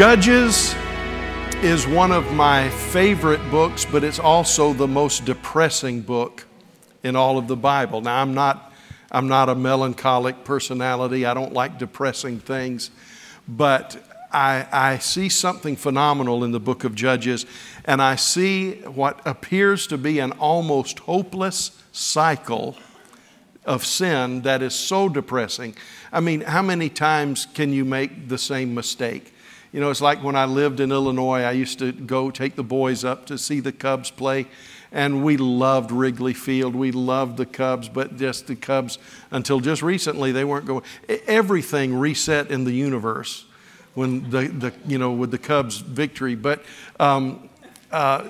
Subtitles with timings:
[0.00, 0.74] Judges
[1.56, 6.46] is one of my favorite books, but it's also the most depressing book
[7.02, 8.00] in all of the Bible.
[8.00, 8.72] Now, I'm not,
[9.12, 12.90] I'm not a melancholic personality, I don't like depressing things,
[13.46, 17.44] but I, I see something phenomenal in the book of Judges,
[17.84, 22.74] and I see what appears to be an almost hopeless cycle
[23.66, 25.74] of sin that is so depressing.
[26.10, 29.34] I mean, how many times can you make the same mistake?
[29.72, 32.64] You know, it's like when I lived in Illinois, I used to go take the
[32.64, 34.46] boys up to see the Cubs play,
[34.90, 36.74] and we loved Wrigley Field.
[36.74, 38.98] We loved the Cubs, but just the Cubs,
[39.30, 40.82] until just recently, they weren't going.
[41.26, 43.44] Everything reset in the universe
[43.94, 46.34] when the, the you know, with the Cubs victory.
[46.34, 46.64] But,
[46.98, 47.48] um,
[47.92, 48.26] uh,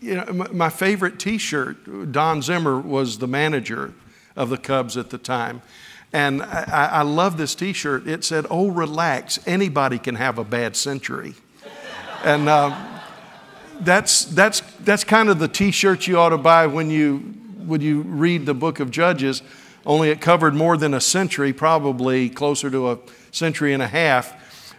[0.00, 3.94] you know, my favorite t shirt, Don Zimmer was the manager
[4.36, 5.60] of the Cubs at the time.
[6.12, 8.06] And I, I love this t shirt.
[8.06, 11.34] It said, Oh, relax, anybody can have a bad century.
[12.24, 12.74] and um,
[13.80, 17.18] that's, that's, that's kind of the t shirt you ought to buy when you,
[17.66, 19.42] when you read the book of Judges,
[19.84, 22.98] only it covered more than a century, probably closer to a
[23.30, 24.34] century and a half.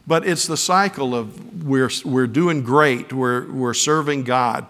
[0.07, 4.66] But it's the cycle of we're, we're doing great, we're, we're serving God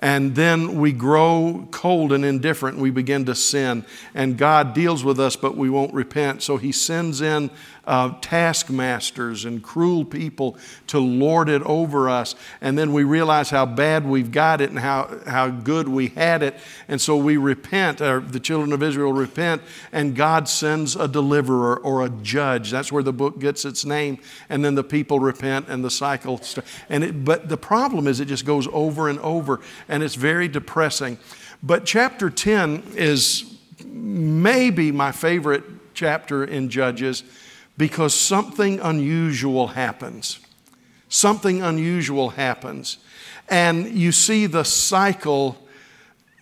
[0.00, 3.84] and then we grow cold and indifferent we begin to sin.
[4.14, 6.42] And God deals with us, but we won't repent.
[6.42, 7.50] So He sends in
[7.86, 12.34] uh, taskmasters and cruel people to lord it over us.
[12.60, 16.42] And then we realize how bad we've got it and how, how good we had
[16.42, 16.56] it.
[16.88, 21.76] And so we repent, or the children of Israel repent, and God sends a deliverer
[21.78, 22.70] or a judge.
[22.70, 24.18] That's where the book gets its name.
[24.48, 26.38] And then the people repent and the cycle.
[26.38, 30.14] St- and it, but the problem is it just goes over and over, and it's
[30.14, 31.18] very depressing.
[31.62, 37.22] But chapter 10 is maybe my favorite chapter in Judges
[37.80, 40.38] because something unusual happens.
[41.08, 42.98] Something unusual happens.
[43.48, 45.56] And you see the cycle,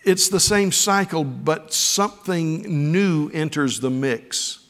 [0.03, 4.66] it's the same cycle, but something new enters the mix.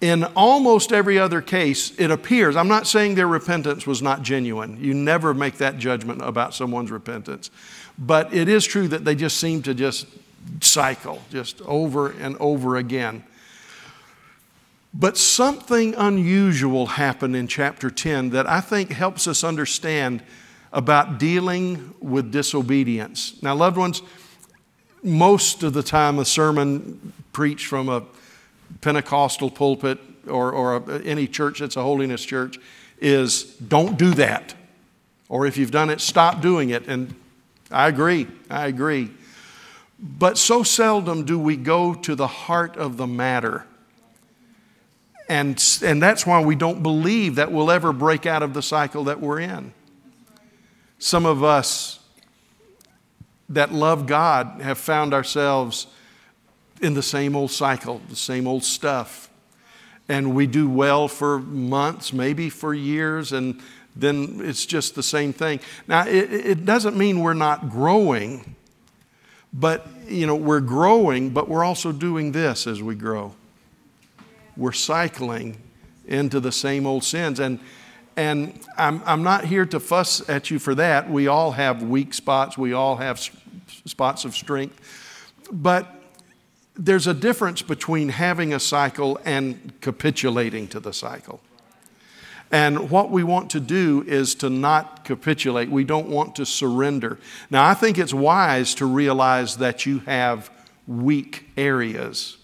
[0.00, 4.78] In almost every other case, it appears, I'm not saying their repentance was not genuine.
[4.80, 7.50] You never make that judgment about someone's repentance.
[7.98, 10.06] But it is true that they just seem to just
[10.60, 13.24] cycle, just over and over again.
[14.94, 20.22] But something unusual happened in chapter 10 that I think helps us understand
[20.72, 23.42] about dealing with disobedience.
[23.42, 24.02] Now, loved ones,
[25.02, 28.04] most of the time a sermon preached from a
[28.82, 29.98] Pentecostal pulpit
[30.28, 32.58] or, or a, any church that's a holiness church
[33.00, 34.54] is don't do that.
[35.28, 36.86] Or if you've done it, stop doing it.
[36.86, 37.14] And
[37.70, 39.10] I agree, I agree.
[39.98, 43.64] But so seldom do we go to the heart of the matter
[45.32, 49.04] and, and that's why we don't believe that we'll ever break out of the cycle
[49.04, 49.72] that we're in.
[50.98, 52.00] Some of us
[53.48, 55.86] that love God have found ourselves
[56.82, 59.30] in the same old cycle, the same old stuff.
[60.06, 63.58] And we do well for months, maybe for years, and
[63.96, 65.60] then it's just the same thing.
[65.88, 68.54] Now, it, it doesn't mean we're not growing,
[69.50, 73.34] but you know, we're growing, but we're also doing this as we grow
[74.56, 75.56] we're cycling
[76.06, 77.40] into the same old sins.
[77.40, 77.60] And,
[78.16, 81.10] and I'm, I'm not here to fuss at you for that.
[81.10, 83.20] We all have weak spots, we all have
[83.84, 84.78] spots of strength.
[85.50, 85.86] But
[86.74, 91.40] there's a difference between having a cycle and capitulating to the cycle.
[92.50, 95.70] And what we want to do is to not capitulate.
[95.70, 97.18] We don't want to surrender.
[97.50, 100.50] Now, I think it's wise to realize that you have
[100.86, 102.36] weak areas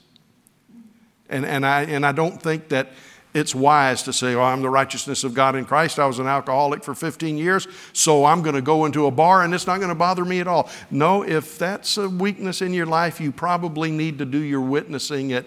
[1.29, 2.91] and, and, I, and I don't think that
[3.35, 5.99] it's wise to say, oh, I'm the righteousness of God in Christ.
[5.99, 9.43] I was an alcoholic for 15 years, so I'm going to go into a bar
[9.43, 10.71] and it's not going to bother me at all.
[10.91, 15.33] No, if that's a weakness in your life, you probably need to do your witnessing
[15.33, 15.45] at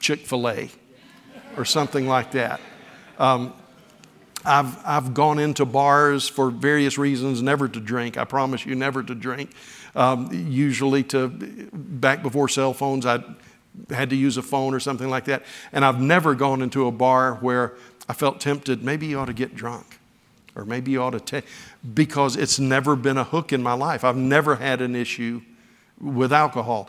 [0.00, 0.70] Chick fil A
[1.56, 2.60] or something like that.
[3.18, 3.54] Um,
[4.44, 8.16] I've, I've gone into bars for various reasons, never to drink.
[8.16, 9.50] I promise you, never to drink.
[9.94, 11.28] Um, usually, to
[11.72, 13.24] back before cell phones, I
[13.90, 15.42] had to use a phone or something like that.
[15.72, 17.74] And I've never gone into a bar where
[18.08, 19.98] I felt tempted, maybe you ought to get drunk.
[20.54, 21.44] Or maybe you ought to take,
[21.92, 24.04] because it's never been a hook in my life.
[24.04, 25.42] I've never had an issue
[26.00, 26.88] with alcohol.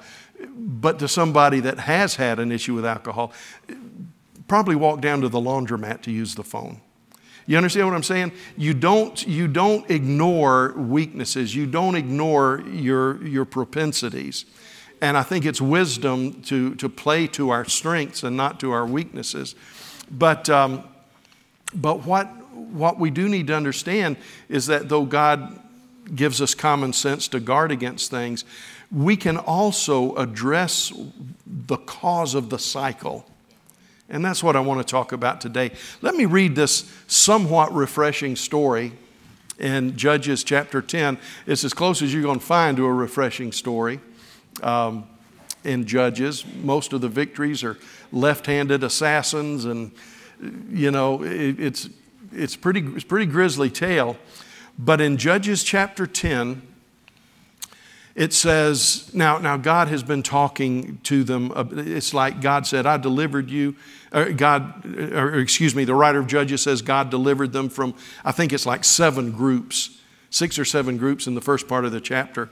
[0.55, 3.33] But to somebody that has had an issue with alcohol,
[4.47, 6.79] probably walk down to the laundromat to use the phone.
[7.45, 8.31] You understand what I'm saying?
[8.55, 11.53] You don't, you don't ignore weaknesses.
[11.53, 14.45] You don't ignore your, your propensities.
[15.01, 18.85] And I think it's wisdom to, to play to our strengths and not to our
[18.85, 19.55] weaknesses.
[20.09, 20.83] But, um,
[21.73, 24.17] but what, what we do need to understand
[24.49, 25.61] is that though God
[26.15, 28.45] gives us common sense to guard against things,
[28.91, 30.93] we can also address
[31.45, 33.25] the cause of the cycle.
[34.09, 35.71] And that's what I want to talk about today.
[36.01, 38.93] Let me read this somewhat refreshing story
[39.59, 41.17] in Judges chapter 10.
[41.45, 43.99] It's as close as you're going to find to a refreshing story
[44.63, 45.07] um,
[45.63, 46.45] in Judges.
[46.45, 47.77] Most of the victories are
[48.11, 49.91] left handed assassins, and,
[50.69, 51.89] you know, it, it's,
[52.31, 54.17] it's, pretty, it's pretty grisly tale.
[54.79, 56.61] But in Judges chapter 10,
[58.17, 61.51] it says, now, now God has been talking to them.
[61.71, 63.75] It's like God said, I delivered you.
[64.11, 67.93] Or God, or excuse me, the writer of Judges says God delivered them from,
[68.25, 70.01] I think it's like seven groups,
[70.31, 72.49] six or seven groups in the first part of the chapter.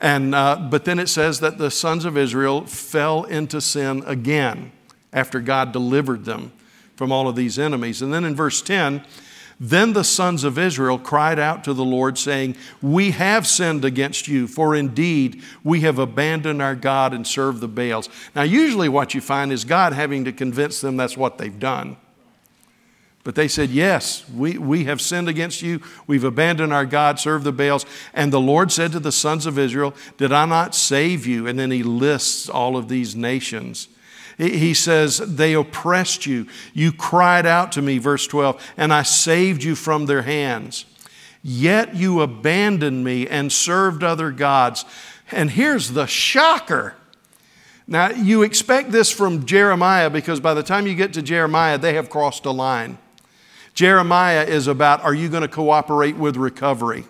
[0.00, 4.72] And, uh, but then it says that the sons of Israel fell into sin again
[5.12, 6.52] after God delivered them
[6.96, 8.02] from all of these enemies.
[8.02, 9.04] And then in verse 10,
[9.60, 14.26] then the sons of Israel cried out to the Lord, saying, We have sinned against
[14.26, 18.08] you, for indeed we have abandoned our God and served the Baals.
[18.34, 21.96] Now, usually what you find is God having to convince them that's what they've done.
[23.24, 25.80] But they said, Yes, we, we have sinned against you.
[26.06, 27.86] We've abandoned our God, served the Baals.
[28.12, 31.46] And the Lord said to the sons of Israel, Did I not save you?
[31.46, 33.88] And then he lists all of these nations.
[34.36, 36.46] He says, They oppressed you.
[36.74, 40.84] You cried out to me, verse 12, and I saved you from their hands.
[41.42, 44.84] Yet you abandoned me and served other gods.
[45.30, 46.94] And here's the shocker.
[47.86, 51.94] Now, you expect this from Jeremiah because by the time you get to Jeremiah, they
[51.94, 52.98] have crossed a line.
[53.74, 57.04] Jeremiah is about are you going to cooperate with recovery?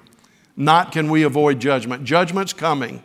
[0.56, 2.05] Not can we avoid judgment.
[2.05, 3.02] Judgment's coming.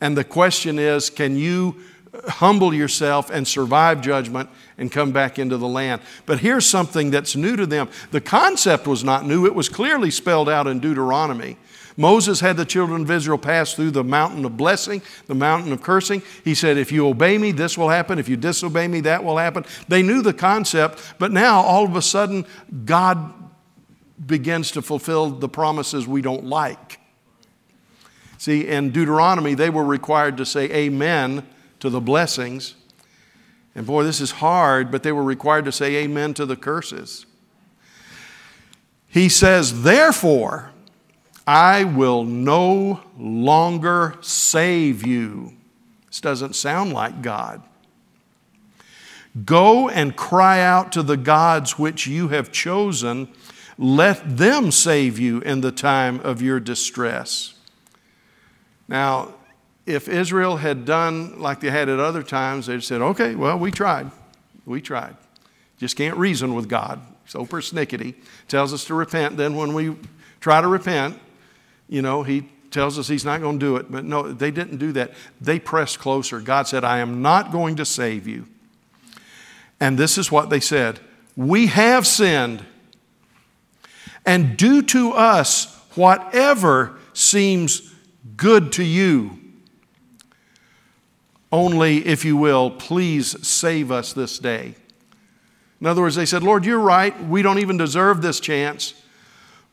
[0.00, 1.76] And the question is can you
[2.12, 4.48] uh, humble yourself and survive judgment
[4.78, 6.00] and come back into the land.
[6.24, 7.88] But here's something that's new to them.
[8.12, 11.58] The concept was not new, it was clearly spelled out in Deuteronomy.
[11.98, 15.82] Moses had the children of Israel pass through the mountain of blessing, the mountain of
[15.82, 16.22] cursing.
[16.44, 18.20] He said, If you obey me, this will happen.
[18.20, 19.64] If you disobey me, that will happen.
[19.88, 22.46] They knew the concept, but now all of a sudden,
[22.84, 23.34] God
[24.24, 27.00] begins to fulfill the promises we don't like.
[28.38, 31.44] See, in Deuteronomy, they were required to say amen
[31.80, 32.76] to the blessings.
[33.74, 37.26] And boy, this is hard, but they were required to say amen to the curses.
[39.08, 40.70] He says, Therefore,
[41.48, 45.54] I will no longer save you.
[46.08, 47.62] This doesn't sound like God.
[49.46, 53.28] Go and cry out to the gods which you have chosen.
[53.78, 57.54] Let them save you in the time of your distress.
[58.86, 59.32] Now,
[59.86, 63.70] if Israel had done like they had at other times, they'd said, okay, well, we
[63.70, 64.10] tried.
[64.66, 65.16] We tried.
[65.78, 67.00] Just can't reason with God.
[67.24, 68.16] So persnickety.
[68.48, 69.38] Tells us to repent.
[69.38, 69.96] Then when we
[70.40, 71.18] try to repent,
[71.88, 73.90] you know, he tells us he's not going to do it.
[73.90, 75.12] But no, they didn't do that.
[75.40, 76.40] They pressed closer.
[76.40, 78.46] God said, I am not going to save you.
[79.80, 81.00] And this is what they said
[81.36, 82.64] We have sinned,
[84.26, 87.94] and do to us whatever seems
[88.36, 89.38] good to you.
[91.50, 94.74] Only, if you will, please save us this day.
[95.80, 97.18] In other words, they said, Lord, you're right.
[97.24, 98.92] We don't even deserve this chance,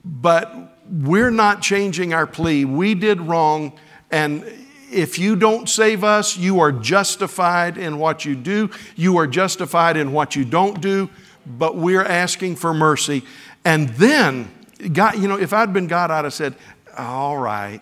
[0.05, 2.65] but we're not changing our plea.
[2.65, 3.73] We did wrong,
[4.11, 4.43] and
[4.91, 8.69] if you don't save us, you are justified in what you do.
[8.95, 11.09] You are justified in what you don't do,
[11.45, 13.23] but we're asking for mercy.
[13.63, 14.49] And then,
[14.93, 16.55] God, you know, if I'd been God, I'd have said,
[16.97, 17.81] All right,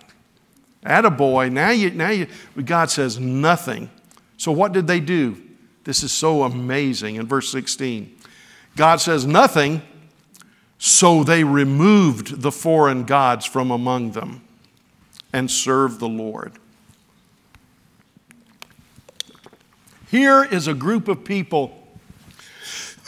[0.86, 1.52] Attaboy.
[1.52, 2.28] Now you, now you,
[2.64, 3.90] God says nothing.
[4.38, 5.42] So what did they do?
[5.84, 8.16] This is so amazing in verse 16.
[8.76, 9.82] God says nothing,
[10.78, 14.42] so they removed the foreign gods from among them
[15.32, 16.54] and served the Lord.
[20.10, 21.88] Here is a group of people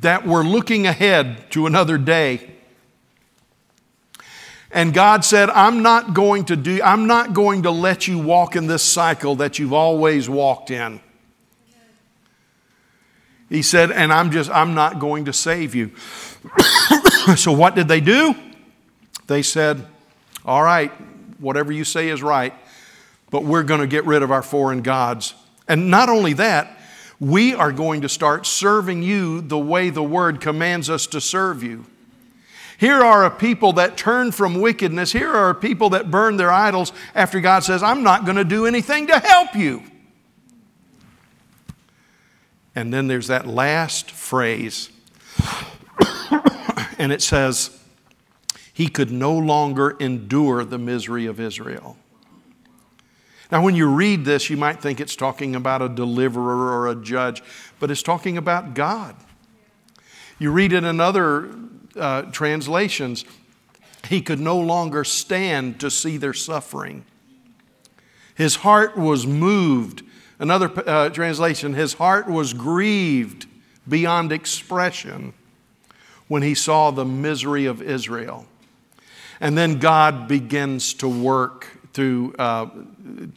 [0.00, 2.58] that were looking ahead to another day
[4.70, 8.54] and God said, I'm not going to do, I'm not going to let you walk
[8.54, 11.00] in this cycle that you've always walked in.
[13.48, 15.92] He said, and I'm just, I'm not going to save you.
[17.36, 18.34] so what did they do?
[19.26, 19.86] They said,
[20.44, 20.90] All right,
[21.38, 22.54] whatever you say is right,
[23.30, 25.34] but we're going to get rid of our foreign gods.
[25.66, 26.78] And not only that,
[27.20, 31.62] we are going to start serving you the way the word commands us to serve
[31.62, 31.84] you.
[32.78, 35.10] Here are a people that turn from wickedness.
[35.10, 38.66] Here are people that burn their idols after God says, I'm not going to do
[38.66, 39.82] anything to help you.
[42.78, 44.90] And then there's that last phrase
[46.98, 47.76] And it says,
[48.72, 51.96] he could no longer endure the misery of Israel.
[53.50, 56.94] Now, when you read this, you might think it's talking about a deliverer or a
[56.94, 57.42] judge,
[57.80, 59.16] but it's talking about God.
[60.38, 61.52] You read it in other
[61.96, 63.24] uh, translations,
[64.08, 67.04] he could no longer stand to see their suffering.
[68.36, 70.04] His heart was moved.
[70.38, 73.46] Another uh, translation, his heart was grieved
[73.88, 75.32] beyond expression
[76.28, 78.46] when he saw the misery of Israel.
[79.40, 82.68] And then God begins to work through uh,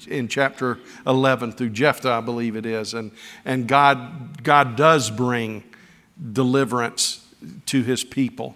[0.08, 3.12] in chapter 11 through Jephthah, I believe it is, and
[3.46, 5.64] and God God does bring
[6.32, 7.26] deliverance
[7.68, 8.56] to His people.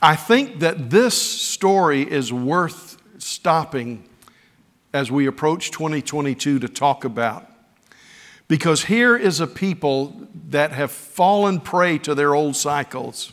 [0.00, 4.08] I think that this story is worth stopping
[4.92, 7.50] as we approach 2022 to talk about.
[8.48, 13.32] Because here is a people that have fallen prey to their old cycles.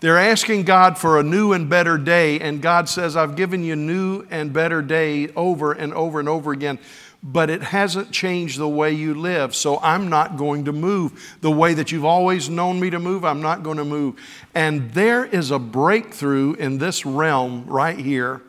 [0.00, 3.76] They're asking God for a new and better day, and God says, I've given you
[3.76, 6.78] new and better day over and over and over again,
[7.22, 11.36] but it hasn't changed the way you live, so I'm not going to move.
[11.40, 14.20] The way that you've always known me to move, I'm not going to move.
[14.54, 18.42] And there is a breakthrough in this realm right here.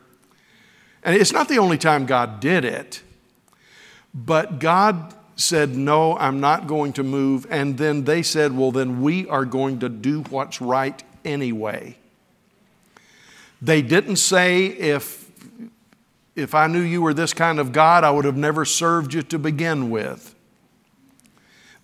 [1.06, 3.04] And it's not the only time God did it,
[4.14, 7.46] but God said, No, I'm not going to move.
[7.52, 11.98] And then they said, Well, then we are going to do what's right anyway.
[13.62, 15.32] They didn't say, if,
[16.36, 19.22] if I knew you were this kind of God, I would have never served you
[19.24, 20.36] to begin with.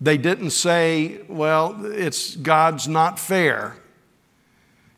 [0.00, 3.76] They didn't say, well, it's God's not fair.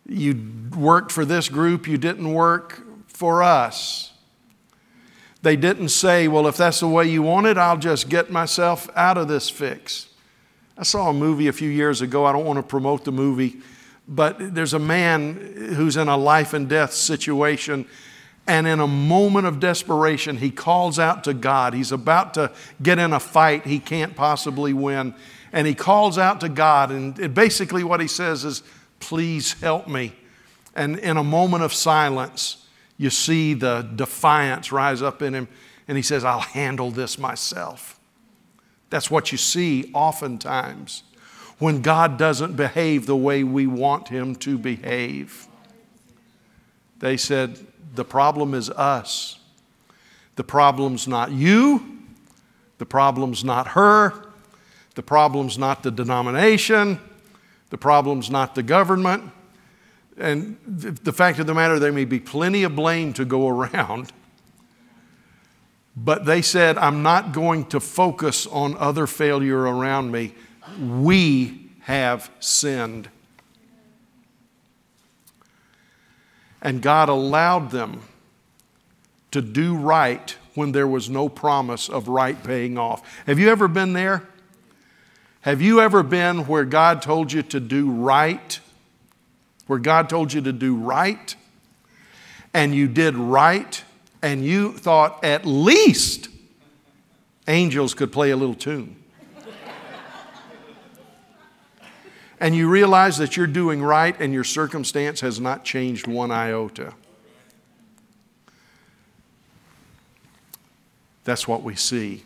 [0.09, 4.14] You worked for this group, you didn't work for us.
[5.45, 8.91] They didn't say, well, if that's the way you want it, I'll just get myself
[8.97, 10.09] out of this fix.
[10.77, 12.25] I saw a movie a few years ago.
[12.25, 13.61] I don't want to promote the movie
[14.07, 15.35] but there's a man
[15.75, 17.87] who's in a life and death situation.
[18.47, 21.73] And in a moment of desperation, he calls out to God.
[21.73, 25.15] He's about to get in a fight he can't possibly win.
[25.53, 26.91] And he calls out to God.
[26.91, 28.63] And basically, what he says is,
[29.01, 30.15] Please help me.
[30.75, 32.64] And in a moment of silence,
[32.97, 35.49] you see the defiance rise up in him.
[35.87, 37.99] And he says, I'll handle this myself.
[38.91, 41.03] That's what you see oftentimes
[41.59, 45.47] when God doesn't behave the way we want Him to behave.
[46.99, 47.59] They said,
[47.95, 49.39] The problem is us.
[50.37, 51.99] The problem's not you.
[52.79, 54.13] The problem's not her.
[54.95, 56.99] The problem's not the denomination.
[57.71, 59.31] The problem's not the government.
[60.19, 64.13] And the fact of the matter, there may be plenty of blame to go around.
[65.97, 70.35] But they said, I'm not going to focus on other failure around me
[70.81, 73.09] we have sinned.
[76.63, 78.03] And God allowed them
[79.31, 83.03] to do right when there was no promise of right paying off.
[83.27, 84.27] Have you ever been there?
[85.43, 88.59] Have you ever been where God told you to do right?
[89.67, 91.35] Where God told you to do right,
[92.53, 93.83] and you did right,
[94.23, 96.29] and you thought at least
[97.49, 98.97] angels could play a little tune.
[102.41, 106.93] and you realize that you're doing right and your circumstance has not changed one iota.
[111.25, 112.23] That's what we see.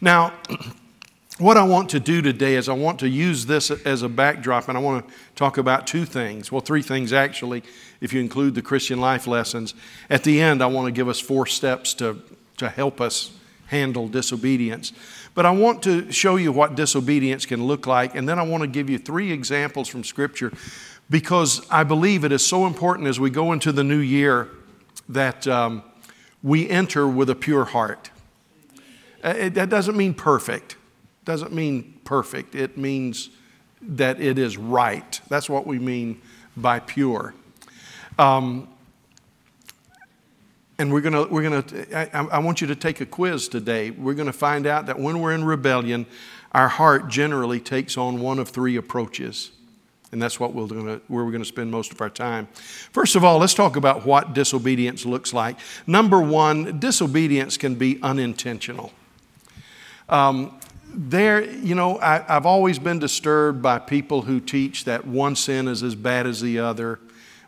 [0.00, 0.32] Now,
[1.38, 4.68] what I want to do today is I want to use this as a backdrop
[4.68, 6.52] and I want to talk about two things.
[6.52, 7.62] Well, three things actually,
[8.00, 9.74] if you include the Christian life lessons.
[10.10, 12.20] At the end, I want to give us four steps to,
[12.58, 13.32] to help us
[13.66, 14.92] handle disobedience.
[15.34, 18.62] But I want to show you what disobedience can look like, and then I want
[18.62, 20.52] to give you three examples from Scripture
[21.08, 24.50] because I believe it is so important as we go into the new year
[25.08, 25.82] that um,
[26.42, 28.10] we enter with a pure heart.
[29.24, 30.76] Uh, it, that doesn't mean perfect.
[31.24, 32.54] Doesn't mean perfect.
[32.54, 33.30] It means
[33.80, 35.20] that it is right.
[35.28, 36.20] That's what we mean
[36.56, 37.34] by pure.
[38.18, 38.68] Um,
[40.78, 43.90] and we're going we're to, I, I want you to take a quiz today.
[43.90, 46.06] We're going to find out that when we're in rebellion,
[46.52, 49.52] our heart generally takes on one of three approaches.
[50.10, 52.46] And that's what we're gonna, where we're going to spend most of our time.
[52.92, 55.56] First of all, let's talk about what disobedience looks like.
[55.86, 58.92] Number one, disobedience can be unintentional.
[60.10, 60.58] Um,
[60.94, 65.68] there, you know, I, have always been disturbed by people who teach that one sin
[65.68, 66.98] is as bad as the other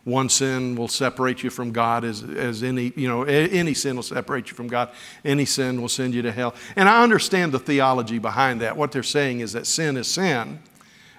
[0.05, 4.03] one sin will separate you from God as, as any, you know, any sin will
[4.03, 4.89] separate you from God.
[5.23, 6.53] Any sin will send you to hell.
[6.75, 8.77] And I understand the theology behind that.
[8.77, 10.59] What they're saying is that sin is sin.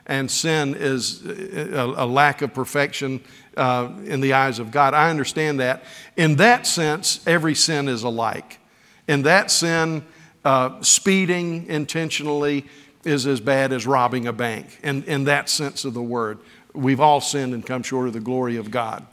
[0.06, 3.21] and sin is a, a lack of perfection
[3.56, 4.95] uh, in the eyes of God.
[4.95, 5.83] I understand that.
[6.16, 8.61] In that sense, every sin is alike.
[9.09, 10.04] In that sin,
[10.47, 12.65] uh, speeding intentionally
[13.05, 16.38] is as bad as robbing a bank, in, in that sense of the word.
[16.73, 19.05] We've all sinned and come short of the glory of God.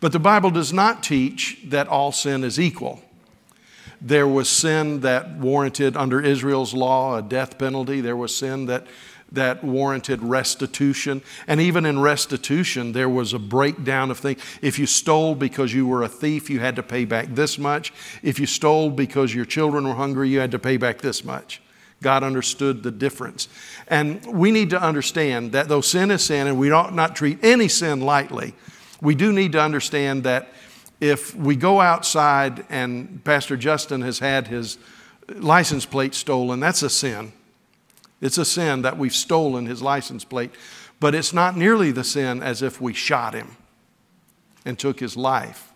[0.00, 3.02] But the Bible does not teach that all sin is equal.
[4.00, 8.00] There was sin that warranted, under Israel's law, a death penalty.
[8.00, 8.86] There was sin that
[9.32, 11.22] that warranted restitution.
[11.46, 14.42] And even in restitution, there was a breakdown of things.
[14.60, 17.92] If you stole because you were a thief, you had to pay back this much.
[18.22, 21.62] If you stole because your children were hungry, you had to pay back this much.
[22.02, 23.48] God understood the difference.
[23.88, 27.38] And we need to understand that though sin is sin, and we ought not treat
[27.42, 28.54] any sin lightly,
[29.02, 30.48] we do need to understand that
[31.00, 34.78] if we go outside and Pastor Justin has had his
[35.28, 37.32] license plate stolen, that's a sin.
[38.20, 40.50] It's a sin that we've stolen his license plate,
[40.98, 43.56] but it's not nearly the sin as if we shot him
[44.64, 45.72] and took his life.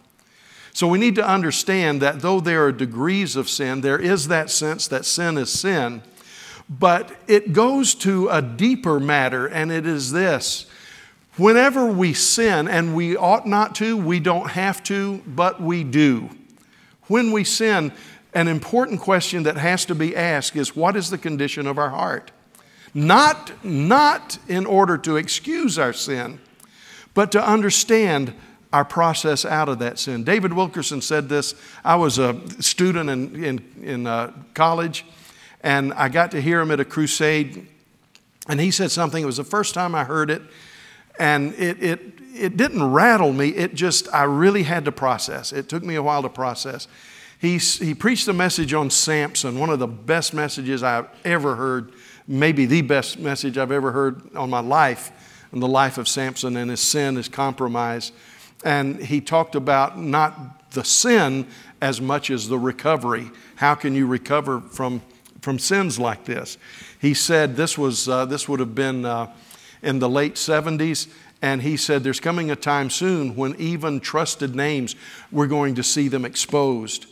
[0.72, 4.50] So we need to understand that though there are degrees of sin, there is that
[4.50, 6.02] sense that sin is sin,
[6.68, 10.66] but it goes to a deeper matter, and it is this.
[11.36, 16.30] Whenever we sin, and we ought not to, we don't have to, but we do.
[17.06, 17.92] When we sin,
[18.34, 21.90] an important question that has to be asked is what is the condition of our
[21.90, 22.32] heart?
[22.92, 26.40] Not, not in order to excuse our sin,
[27.14, 28.34] but to understand
[28.72, 30.24] our process out of that sin.
[30.24, 31.54] David Wilkerson said this.
[31.84, 35.04] I was a student in, in, in uh, college,
[35.60, 37.68] and I got to hear him at a crusade,
[38.48, 39.22] and he said something.
[39.22, 40.42] It was the first time I heard it,
[41.20, 42.00] and it, it,
[42.34, 43.50] it didn't rattle me.
[43.50, 45.52] It just, I really had to process.
[45.52, 46.88] It took me a while to process.
[47.44, 51.92] He, he preached a message on Samson, one of the best messages I've ever heard,
[52.26, 55.12] maybe the best message I've ever heard on my life,
[55.52, 58.12] on the life of Samson and his sin, his compromise.
[58.64, 61.46] And he talked about not the sin
[61.82, 63.30] as much as the recovery.
[63.56, 65.02] How can you recover from,
[65.42, 66.56] from sins like this?
[66.98, 69.30] He said this, was, uh, this would have been uh,
[69.82, 71.08] in the late 70s.
[71.42, 74.96] And he said, There's coming a time soon when even trusted names,
[75.30, 77.08] we're going to see them exposed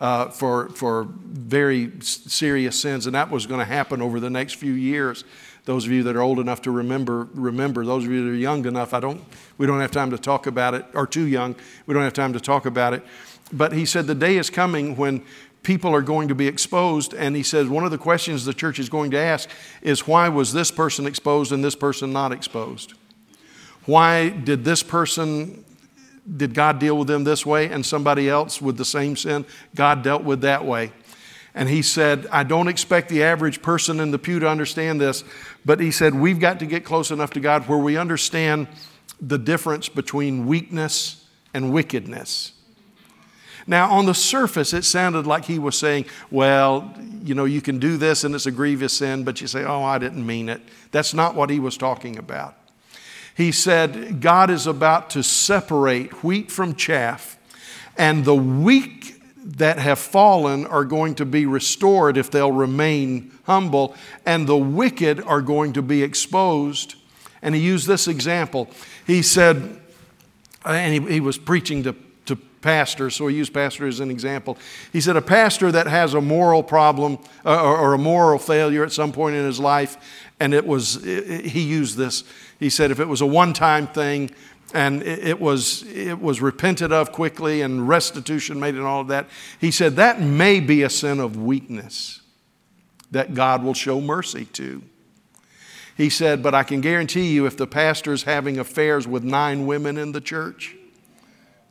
[0.00, 4.54] uh, for, for very serious sins, and that was going to happen over the next
[4.54, 5.24] few years.
[5.64, 7.84] Those of you that are old enough to remember, remember.
[7.84, 9.22] Those of you that are young enough, I don't,
[9.58, 11.56] we don't have time to talk about it, or too young,
[11.86, 13.04] we don't have time to talk about it.
[13.52, 15.24] But he said the day is coming when
[15.62, 17.12] people are going to be exposed.
[17.14, 19.50] And he says one of the questions the church is going to ask
[19.82, 22.94] is why was this person exposed and this person not exposed?
[23.84, 25.64] Why did this person
[26.36, 29.46] did God deal with them this way and somebody else with the same sin?
[29.74, 30.92] God dealt with that way.
[31.54, 35.24] And he said, I don't expect the average person in the pew to understand this,
[35.64, 38.68] but he said, we've got to get close enough to God where we understand
[39.20, 42.52] the difference between weakness and wickedness.
[43.66, 47.78] Now, on the surface, it sounded like he was saying, Well, you know, you can
[47.78, 50.62] do this and it's a grievous sin, but you say, Oh, I didn't mean it.
[50.90, 52.57] That's not what he was talking about
[53.38, 57.38] he said, God is about to separate wheat from chaff,
[57.96, 63.94] and the weak that have fallen are going to be restored if they'll remain humble,
[64.26, 66.96] and the wicked are going to be exposed.
[67.40, 68.68] And he used this example.
[69.06, 69.78] He said,
[70.64, 71.94] and he, he was preaching to,
[72.26, 74.58] to pastors, so he used pastor as an example.
[74.92, 78.82] He said, A pastor that has a moral problem uh, or, or, a moral failure
[78.82, 79.96] at some point in his life,
[80.40, 82.24] and it was, he used this
[82.58, 84.30] he said if it was a one time thing
[84.74, 89.26] and it, was, it was repented of quickly and restitution made and all of that,
[89.60, 92.20] he said that may be a sin of weakness
[93.10, 94.82] that God will show mercy to.
[95.96, 99.66] He said, but I can guarantee you if the pastor is having affairs with nine
[99.66, 100.76] women in the church,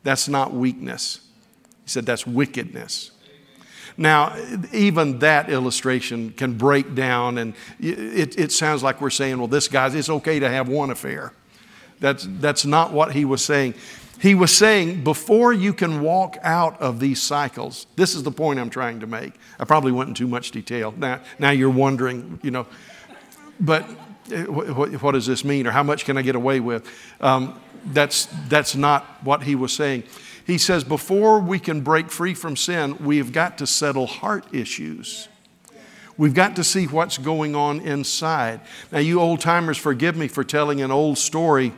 [0.04, 1.22] that's not weakness.
[1.84, 3.12] He said that's wickedness.
[3.98, 4.38] Now,
[4.72, 9.68] even that illustration can break down, and it, it sounds like we're saying, well, this
[9.68, 11.34] guy's, it's okay to have one affair.
[12.00, 13.74] That's, that's not what he was saying.
[14.20, 18.60] He was saying, before you can walk out of these cycles, this is the point
[18.60, 19.34] I'm trying to make.
[19.60, 20.94] I probably went in too much detail.
[20.96, 22.68] Now, now you're wondering, you know,
[23.60, 23.84] but
[24.32, 26.88] eh, what, what does this mean or how much can I get away with?
[27.22, 30.04] Um, that's, that's not what he was saying.
[30.48, 35.28] He says, before we can break free from sin, we've got to settle heart issues.
[36.18, 38.62] We've got to see what's going on inside.
[38.90, 41.74] Now, you old timers, forgive me for telling an old story.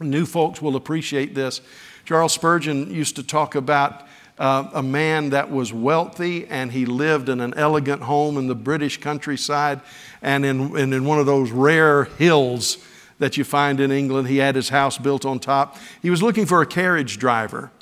[0.00, 1.62] New folks will appreciate this.
[2.04, 4.06] Charles Spurgeon used to talk about
[4.38, 8.54] uh, a man that was wealthy and he lived in an elegant home in the
[8.54, 9.80] British countryside
[10.20, 12.76] and in, and in one of those rare hills
[13.18, 14.28] that you find in England.
[14.28, 15.76] He had his house built on top.
[16.02, 17.72] He was looking for a carriage driver.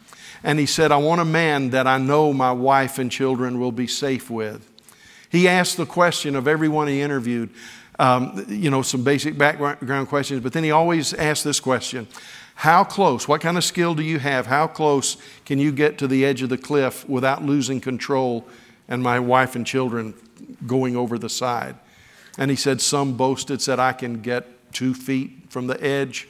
[0.46, 3.72] And he said, I want a man that I know my wife and children will
[3.72, 4.64] be safe with.
[5.28, 7.50] He asked the question of everyone he interviewed,
[7.98, 12.06] um, you know, some basic background questions, but then he always asked this question
[12.54, 14.46] how close, what kind of skill do you have?
[14.46, 18.46] How close can you get to the edge of the cliff without losing control
[18.86, 20.14] and my wife and children
[20.64, 21.74] going over the side?
[22.38, 26.28] And he said, Some boasted, said, I can get two feet from the edge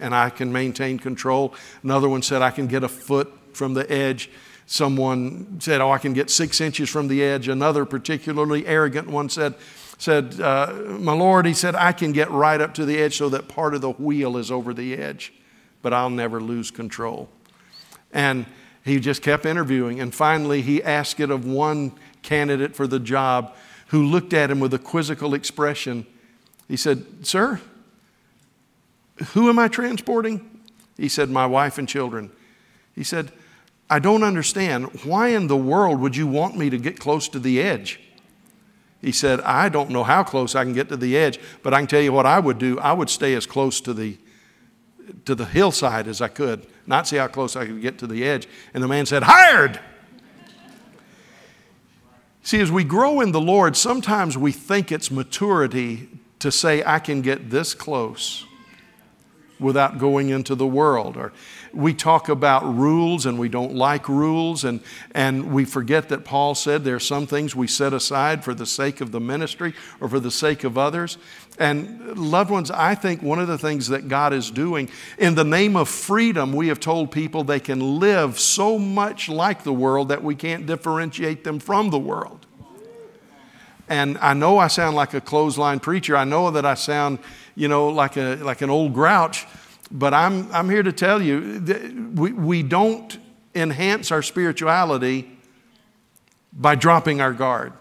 [0.00, 1.54] and I can maintain control.
[1.84, 4.30] Another one said, I can get a foot from the edge.
[4.66, 7.48] Someone said, Oh, I can get six inches from the edge.
[7.48, 9.54] Another particularly arrogant one said,
[9.98, 13.28] said, uh, My Lord, he said, I can get right up to the edge so
[13.28, 15.32] that part of the wheel is over the edge
[15.82, 17.28] but I'll never lose control.
[18.12, 18.46] And
[18.84, 20.00] he just kept interviewing.
[20.00, 23.54] And finally, he asked it of one candidate for the job
[23.88, 26.06] who looked at him with a quizzical expression.
[26.68, 27.60] He said, Sir,
[29.32, 30.62] who am I transporting?
[30.96, 32.30] He said, My wife and children.
[32.94, 33.32] He said,
[33.92, 34.86] I don't understand.
[35.04, 38.00] Why in the world would you want me to get close to the edge?
[39.02, 41.80] He said, I don't know how close I can get to the edge, but I
[41.80, 42.78] can tell you what I would do.
[42.78, 44.16] I would stay as close to the
[45.26, 48.24] to the hillside as I could, not see how close I could get to the
[48.24, 48.48] edge.
[48.72, 49.78] And the man said, Hired!
[52.42, 56.98] See, as we grow in the Lord, sometimes we think it's maturity to say, I
[56.98, 58.46] can get this close
[59.60, 61.16] without going into the world.
[61.16, 61.32] Or
[61.72, 64.80] we talk about rules and we don't like rules, and,
[65.14, 68.66] and we forget that Paul said there are some things we set aside for the
[68.66, 71.18] sake of the ministry or for the sake of others.
[71.58, 75.44] And loved ones, I think one of the things that God is doing, in the
[75.44, 80.08] name of freedom, we have told people they can live so much like the world
[80.08, 82.46] that we can't differentiate them from the world.
[83.88, 86.16] And I know I sound like a clothesline preacher.
[86.16, 87.18] I know that I sound,
[87.54, 89.46] you know, like, a, like an old grouch.
[89.92, 93.18] But I'm, I'm here to tell you that we, we don't
[93.54, 95.30] enhance our spirituality
[96.50, 97.74] by dropping our guard.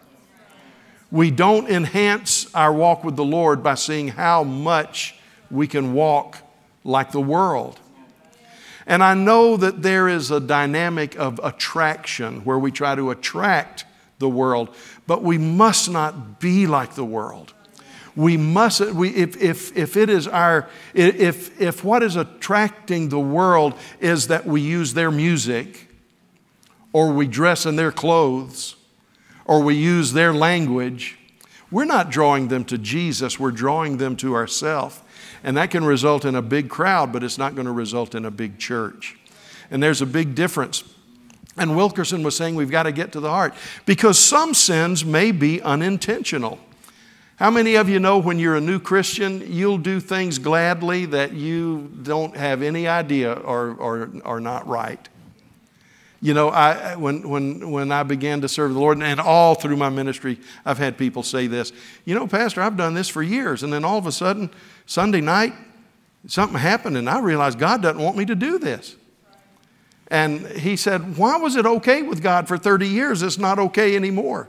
[1.10, 5.16] We don't enhance our walk with the Lord by seeing how much
[5.50, 6.38] we can walk
[6.84, 7.80] like the world.
[8.86, 13.86] And I know that there is a dynamic of attraction where we try to attract
[14.20, 14.70] the world,
[15.08, 17.54] but we must not be like the world
[18.16, 23.20] we must we, if, if, if it is our if, if what is attracting the
[23.20, 25.88] world is that we use their music
[26.94, 28.76] or we dress in their clothes
[29.46, 31.18] or we use their language
[31.72, 35.02] we're not drawing them to jesus we're drawing them to ourselves
[35.44, 38.26] and that can result in a big crowd but it's not going to result in
[38.26, 39.18] a big church.
[39.70, 40.84] And there's a big difference.
[41.58, 43.54] And wilkerson was saying we've got to get to the heart
[43.86, 46.60] because some sins may be unintentional
[47.42, 51.34] how many of you know when you're a new Christian, you'll do things gladly that
[51.34, 55.10] you don't have any idea are, are, are not right?
[56.22, 59.76] You know, I, when, when, when I began to serve the Lord, and all through
[59.76, 61.74] my ministry, I've had people say this
[62.06, 63.64] You know, Pastor, I've done this for years.
[63.64, 64.52] And then all of a sudden,
[64.86, 65.54] Sunday night,
[66.28, 68.96] something happened, and I realized God doesn't want me to do this.
[70.10, 73.24] And he said, Why was it okay with God for 30 years?
[73.24, 74.48] It's not okay anymore.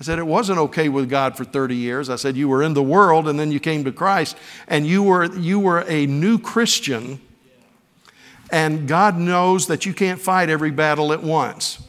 [0.00, 2.08] I said, It wasn't okay with God for 30 years.
[2.08, 5.02] I said, You were in the world and then you came to Christ and you
[5.02, 7.20] were, you were a new Christian.
[8.50, 11.82] And God knows that you can't fight every battle at once.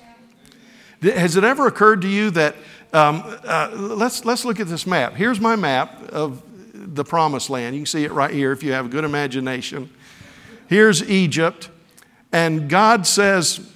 [1.02, 2.56] Has it ever occurred to you that,
[2.92, 5.14] um, uh, let's, let's look at this map.
[5.14, 6.44] Here's my map of
[6.74, 7.76] the promised land.
[7.76, 9.90] You can see it right here if you have a good imagination.
[10.68, 11.70] Here's Egypt.
[12.34, 13.72] And God says,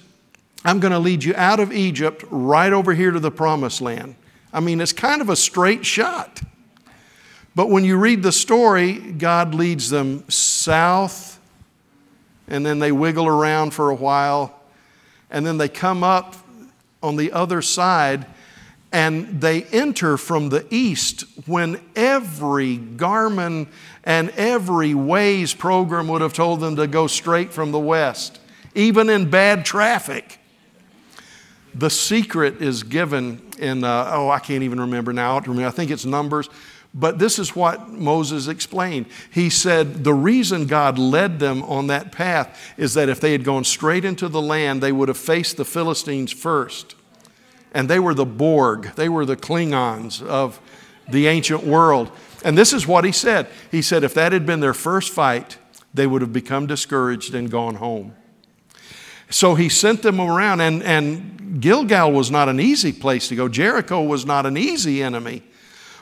[0.64, 4.16] I'm going to lead you out of Egypt right over here to the promised land.
[4.54, 6.40] I mean, it's kind of a straight shot.
[7.56, 11.40] But when you read the story, God leads them south,
[12.46, 14.60] and then they wiggle around for a while,
[15.28, 16.36] and then they come up
[17.02, 18.26] on the other side,
[18.92, 23.66] and they enter from the east when every Garmin
[24.04, 28.38] and every Waze program would have told them to go straight from the west,
[28.76, 30.38] even in bad traffic.
[31.74, 35.38] The secret is given in, uh, oh, I can't even remember now.
[35.38, 36.48] I think it's Numbers.
[36.94, 39.06] But this is what Moses explained.
[39.30, 43.42] He said the reason God led them on that path is that if they had
[43.42, 46.94] gone straight into the land, they would have faced the Philistines first.
[47.72, 50.60] And they were the Borg, they were the Klingons of
[51.10, 52.12] the ancient world.
[52.44, 55.58] And this is what he said He said, if that had been their first fight,
[55.92, 58.14] they would have become discouraged and gone home.
[59.30, 63.48] So he sent them around, and, and Gilgal was not an easy place to go.
[63.48, 65.42] Jericho was not an easy enemy,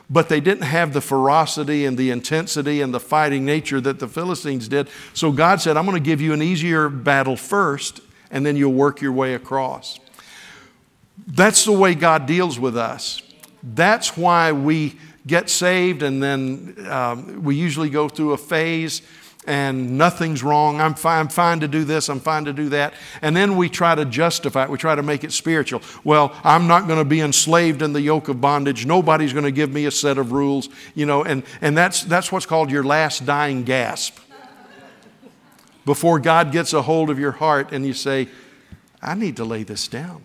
[0.09, 4.07] but they didn't have the ferocity and the intensity and the fighting nature that the
[4.07, 4.89] Philistines did.
[5.13, 8.73] So God said, I'm going to give you an easier battle first, and then you'll
[8.73, 9.99] work your way across.
[11.27, 13.21] That's the way God deals with us.
[13.61, 19.01] That's why we get saved and then um, we usually go through a phase
[19.45, 20.79] and nothing's wrong.
[20.79, 22.93] I'm fine, I'm fine to do this, I'm fine to do that.
[23.21, 25.81] And then we try to justify it, we try to make it spiritual.
[26.03, 28.85] Well, I'm not going to be enslaved in the yoke of bondage.
[28.85, 32.31] Nobody's going to give me a set of rules, you know, and, and that's, that's
[32.31, 34.19] what's called your last dying gasp.
[35.85, 38.29] Before God gets a hold of your heart and you say,
[39.01, 40.23] I need to lay this down.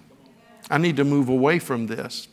[0.70, 2.28] I need to move away from this.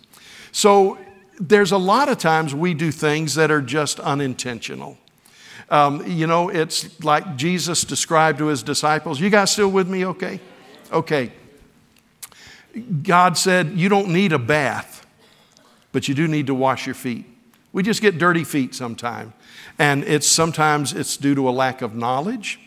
[0.52, 1.00] So
[1.40, 4.98] there's a lot of times we do things that are just unintentional.
[5.70, 9.20] Um, you know, it's like Jesus described to his disciples.
[9.20, 10.40] You guys still with me okay?
[10.92, 11.32] Okay.
[13.04, 15.06] God said, You don't need a bath,
[15.92, 17.26] but you do need to wash your feet.
[17.74, 19.34] We just get dirty feet sometimes.
[19.78, 22.60] And it's sometimes it's due to a lack of knowledge.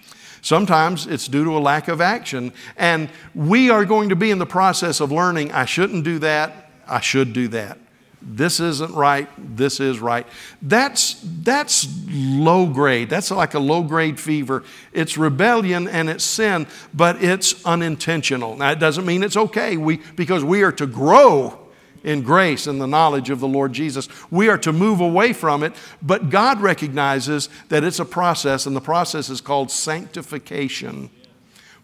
[0.42, 2.52] Sometimes it's due to a lack of action.
[2.76, 6.70] And we are going to be in the process of learning I shouldn't do that,
[6.86, 7.78] I should do that.
[8.20, 10.26] This isn't right, this is right.
[10.60, 13.08] That's, that's low grade.
[13.08, 14.64] That's like a low grade fever.
[14.92, 18.56] It's rebellion and it's sin, but it's unintentional.
[18.56, 21.58] Now, it doesn't mean it's okay we, because we are to grow
[22.02, 24.08] in grace and the knowledge of the Lord Jesus.
[24.30, 28.74] We are to move away from it, but God recognizes that it's a process, and
[28.74, 31.10] the process is called sanctification,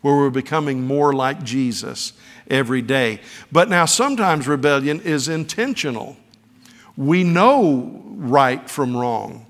[0.01, 2.12] where we're becoming more like Jesus
[2.49, 3.20] every day.
[3.51, 6.16] But now, sometimes rebellion is intentional.
[6.97, 9.47] We know right from wrong,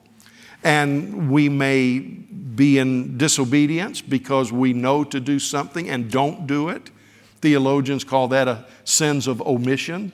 [0.62, 6.68] and we may be in disobedience because we know to do something and don't do
[6.68, 6.90] it.
[7.40, 10.12] Theologians call that a sins of omission.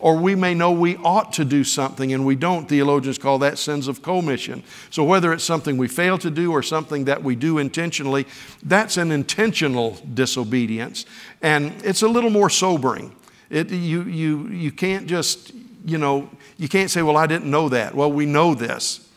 [0.00, 2.68] Or we may know we ought to do something and we don't.
[2.68, 4.62] Theologians call that sins of commission.
[4.90, 8.26] So whether it's something we fail to do or something that we do intentionally,
[8.62, 11.04] that's an intentional disobedience.
[11.42, 13.12] And it's a little more sobering.
[13.50, 15.52] It, you, you, you can't just,
[15.84, 17.94] you know, you can't say, well, I didn't know that.
[17.94, 19.08] Well, we know this.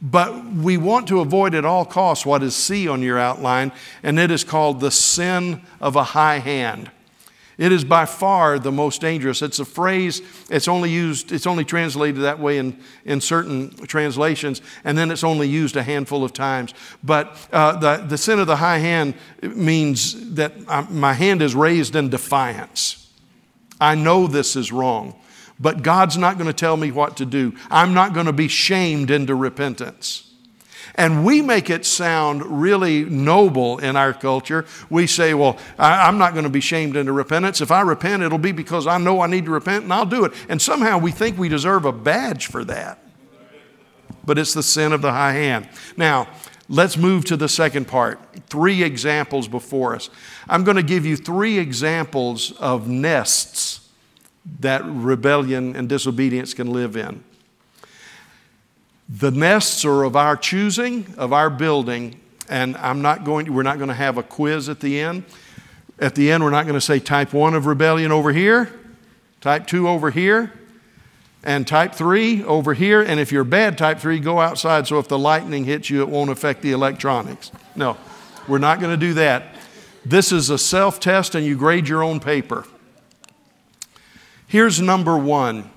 [0.00, 4.18] But we want to avoid at all costs what is C on your outline, and
[4.18, 6.90] it is called the sin of a high hand.
[7.56, 9.42] It is by far the most dangerous.
[9.42, 14.60] It's a phrase, it's only used, it's only translated that way in, in certain translations,
[14.84, 16.74] and then it's only used a handful of times.
[17.04, 21.54] But uh, the, the sin of the high hand means that I, my hand is
[21.54, 23.08] raised in defiance.
[23.80, 25.14] I know this is wrong
[25.62, 27.54] but God's not going to tell me what to do.
[27.70, 30.28] I'm not going to be shamed into repentance.
[30.96, 34.66] And we make it sound really noble in our culture.
[34.90, 37.60] We say, well, I, am not going to be shamed into repentance.
[37.60, 40.24] If I repent, it'll be because I know I need to repent and I'll do
[40.24, 40.32] it.
[40.48, 42.98] And somehow we think we deserve a badge for that.
[44.24, 45.68] But it's the sin of the high hand.
[45.96, 46.28] Now,
[46.68, 48.20] let's move to the second part.
[48.48, 50.10] Three examples before us.
[50.48, 53.81] I'm going to give you three examples of nests
[54.60, 57.22] that rebellion and disobedience can live in.
[59.08, 63.62] The nests are of our choosing, of our building, and I'm not going to, we're
[63.62, 65.24] not going to have a quiz at the end.
[65.98, 68.72] At the end, we're not going to say type one of rebellion over here,
[69.40, 70.52] type two over here,
[71.44, 73.02] and type three over here.
[73.02, 76.08] And if you're bad type three, go outside so if the lightning hits you, it
[76.08, 77.52] won't affect the electronics.
[77.76, 77.96] No,
[78.48, 79.54] we're not going to do that.
[80.04, 82.66] This is a self test, and you grade your own paper.
[84.52, 85.70] Here's number one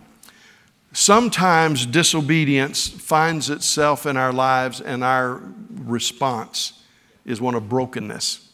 [0.91, 6.83] sometimes disobedience finds itself in our lives, and our response
[7.25, 8.51] is one of brokenness.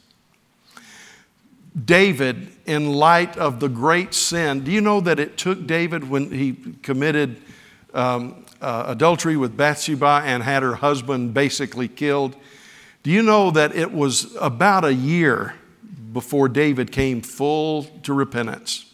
[1.86, 6.30] David, in light of the great sin, do you know that it took David when
[6.30, 7.42] he committed
[7.96, 12.36] um, uh, adultery with Bathsheba and had her husband basically killed?
[13.02, 15.56] Do you know that it was about a year
[16.14, 18.91] before David came full to repentance?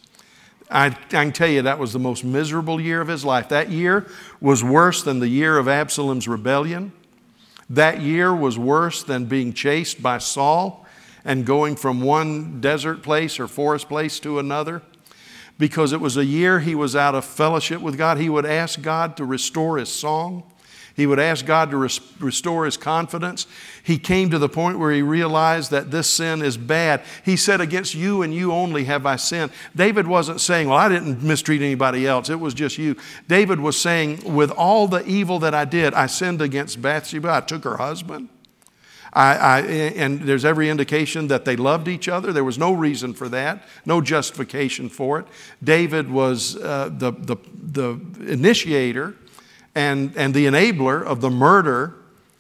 [0.70, 3.50] I, I, can tell you that was the most miserable year of his life.
[3.50, 4.08] That year
[4.42, 6.92] was worse than the year of Absalom's rebellion.
[7.70, 10.86] That year was worse than being chased by Saul
[11.26, 14.82] and going from one desert place or forest place to another.
[15.60, 18.18] Because it was a year he was out of fellowship with God.
[18.18, 20.44] He would ask God to restore his song.
[20.98, 23.46] He would ask God to res- restore his confidence.
[23.84, 27.04] He came to the point where he realized that this sin is bad.
[27.24, 29.52] He said, Against you and you only have I sinned.
[29.76, 32.96] David wasn't saying, Well, I didn't mistreat anybody else, it was just you.
[33.28, 37.32] David was saying, With all the evil that I did, I sinned against Bathsheba.
[37.32, 38.30] I took her husband.
[39.14, 42.34] I, I, and there's every indication that they loved each other.
[42.34, 45.28] There was no reason for that, no justification for it.
[45.64, 48.00] David was uh, the, the, the
[48.32, 49.16] initiator
[49.78, 51.94] and, and the enabler of the murder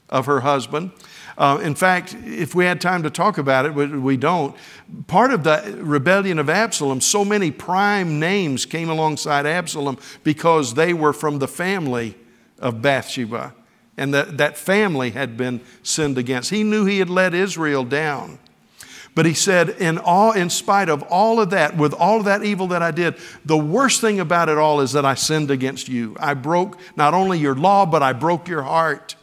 [0.10, 0.92] of her husband.
[1.38, 4.56] Uh, in fact, if we had time to talk about it, we, we don't.
[5.06, 10.94] Part of the rebellion of Absalom, so many prime names came alongside Absalom because they
[10.94, 12.16] were from the family
[12.58, 13.54] of Bathsheba
[13.98, 16.50] and that, that family had been sinned against.
[16.50, 18.40] He knew he had let Israel down.
[19.18, 22.44] But he said, in, all, in spite of all of that, with all of that
[22.44, 25.90] evil that I did, the worst thing about it all is that I sinned against
[25.90, 26.16] you.
[26.20, 29.16] I broke not only your law, but I broke your heart.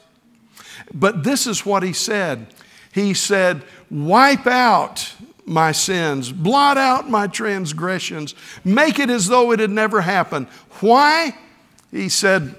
[0.92, 2.48] But this is what he said
[2.90, 9.61] He said, Wipe out my sins, blot out my transgressions, make it as though it
[9.61, 10.48] had never happened.
[10.80, 11.38] Why?
[11.92, 12.57] He said,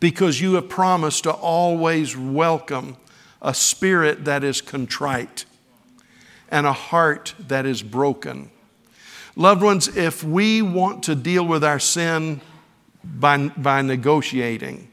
[0.00, 2.96] because you have promised to always welcome
[3.42, 5.44] a spirit that is contrite
[6.52, 8.50] and a heart that is broken.
[9.34, 12.42] Loved ones, if we want to deal with our sin
[13.02, 14.88] by, by negotiating,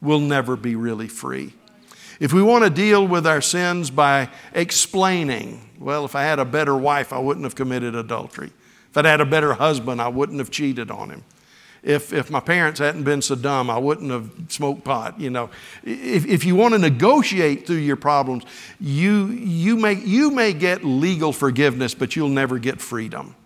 [0.00, 1.52] we'll never be really free.
[2.18, 6.46] If we want to deal with our sins by explaining, well, if I had a
[6.46, 8.50] better wife, I wouldn't have committed adultery.
[8.90, 11.22] If I'd had a better husband, I wouldn't have cheated on him
[11.86, 15.20] if, if my parents hadn't been so dumb, I wouldn't have smoked pot.
[15.20, 15.50] You know,
[15.84, 18.42] if, if you want to negotiate through your problems,
[18.80, 23.36] you, you, may, you may get legal forgiveness, but you'll never get freedom.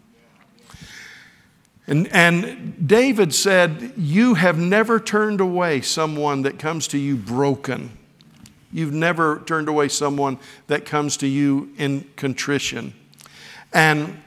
[1.87, 7.91] And, and David said, You have never turned away someone that comes to you broken.
[8.73, 12.95] You've never turned away someone that comes to you in contrition.
[13.75, 14.23] And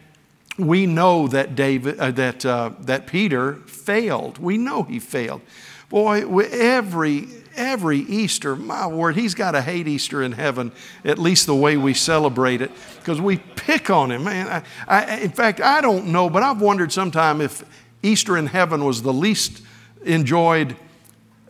[0.57, 4.37] we know that David, uh, that, uh, that Peter failed.
[4.37, 5.41] We know he failed.
[5.89, 10.71] Boy, every every Easter, my word, he's got to hate Easter in heaven,
[11.05, 14.23] at least the way we celebrate it, because we pick on him.
[14.23, 17.63] Man, I, I, in fact, I don't know, but I've wondered sometime if
[18.01, 19.61] Easter in heaven was the least
[20.03, 20.75] enjoyed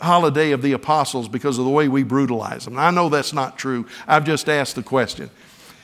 [0.02, 2.78] holiday of the apostles because of the way we brutalize them.
[2.78, 3.88] I know that's not true.
[4.08, 5.30] I've just asked the question.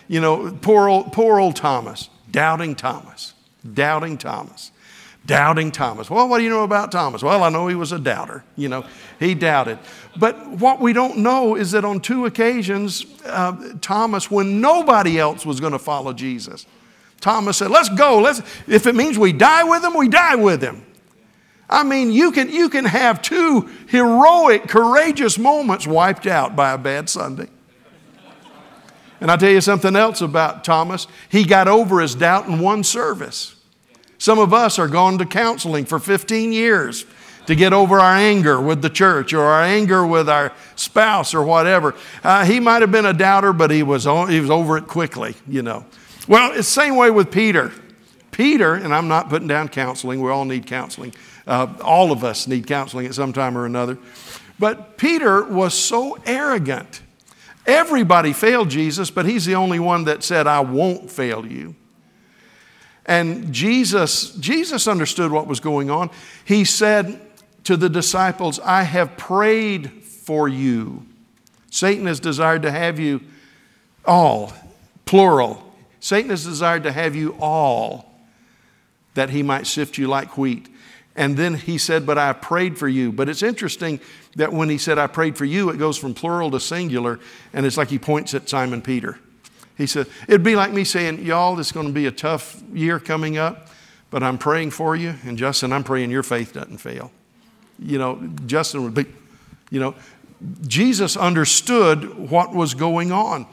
[0.07, 2.09] You know, poor old, poor old Thomas.
[2.29, 3.33] Doubting Thomas.
[3.73, 4.71] Doubting Thomas.
[5.29, 6.09] Doubting Thomas.
[6.09, 7.21] Well, what do you know about Thomas?
[7.21, 8.43] Well, I know he was a doubter.
[8.55, 8.85] You know,
[9.19, 9.77] he doubted.
[10.17, 15.45] But what we don't know is that on two occasions, uh, Thomas, when nobody else
[15.45, 16.65] was going to follow Jesus,
[17.21, 18.19] Thomas said, Let's go.
[18.19, 20.83] Let's, if it means we die with him, we die with him.
[21.69, 26.77] I mean, you can, you can have two heroic, courageous moments wiped out by a
[26.79, 27.49] bad Sunday.
[29.21, 31.05] And I'll tell you something else about Thomas.
[31.29, 33.58] He got over his doubt in one service.
[34.19, 37.05] Some of us are going to counseling for 15 years
[37.47, 41.41] to get over our anger with the church or our anger with our spouse or
[41.41, 41.95] whatever.
[42.23, 45.35] Uh, he might have been a doubter, but he was, he was over it quickly,
[45.47, 45.83] you know.
[46.27, 47.71] Well, it's the same way with Peter.
[48.29, 51.15] Peter, and I'm not putting down counseling, we all need counseling.
[51.47, 53.97] Uh, all of us need counseling at some time or another.
[54.59, 57.01] But Peter was so arrogant
[57.69, 61.75] Everybody failed Jesus, but he's the only one that said, I won't fail you.
[63.09, 66.11] And Jesus, Jesus understood what was going on.
[66.45, 67.19] He said
[67.63, 71.07] to the disciples, I have prayed for you.
[71.71, 73.21] Satan has desired to have you
[74.05, 74.53] all,
[75.05, 75.73] plural.
[75.99, 78.13] Satan has desired to have you all
[79.15, 80.69] that he might sift you like wheat.
[81.15, 83.11] And then he said, But I prayed for you.
[83.11, 83.99] But it's interesting
[84.35, 87.19] that when he said, I prayed for you, it goes from plural to singular,
[87.53, 89.17] and it's like he points at Simon Peter.
[89.79, 92.99] He said, It'd be like me saying, Y'all, it's going to be a tough year
[92.99, 93.69] coming up,
[94.11, 95.15] but I'm praying for you.
[95.23, 97.11] And Justin, I'm praying your faith doesn't fail.
[97.79, 99.05] You know, Justin would be,
[99.71, 99.95] you know,
[100.67, 103.47] Jesus understood what was going on.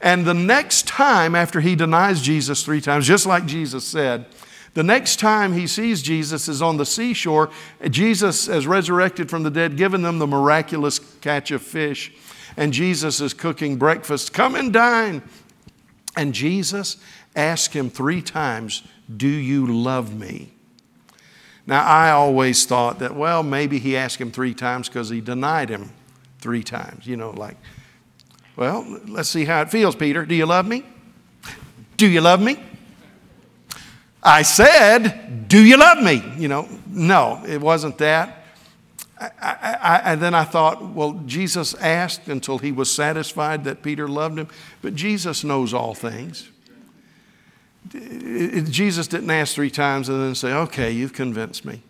[0.00, 4.26] And the next time after he denies Jesus three times, just like Jesus said,
[4.74, 7.50] the next time he sees Jesus is on the seashore.
[7.88, 12.12] Jesus has resurrected from the dead, given them the miraculous catch of fish.
[12.56, 14.32] And Jesus is cooking breakfast.
[14.32, 15.22] Come and dine.
[16.18, 16.96] And Jesus
[17.36, 18.82] asked him three times,
[19.16, 20.50] Do you love me?
[21.64, 25.68] Now, I always thought that, well, maybe he asked him three times because he denied
[25.68, 25.92] him
[26.40, 27.06] three times.
[27.06, 27.56] You know, like,
[28.56, 30.26] well, let's see how it feels, Peter.
[30.26, 30.82] Do you love me?
[31.96, 32.58] Do you love me?
[34.20, 36.20] I said, Do you love me?
[36.36, 38.37] You know, no, it wasn't that.
[39.20, 43.82] I, I, I, and then I thought, well, Jesus asked until he was satisfied that
[43.82, 44.48] Peter loved him,
[44.82, 46.48] but Jesus knows all things.
[47.90, 51.82] Jesus didn't ask three times and then say, okay, you've convinced me.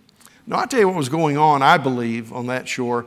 [0.47, 3.07] No, i tell you what was going on, I believe, on that shore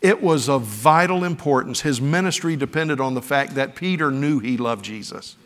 [0.00, 1.80] It was of vital importance.
[1.80, 5.36] His ministry depended on the fact that Peter knew he loved Jesus.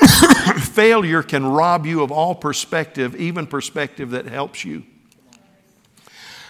[0.58, 4.84] Failure can rob you of all perspective, even perspective that helps you.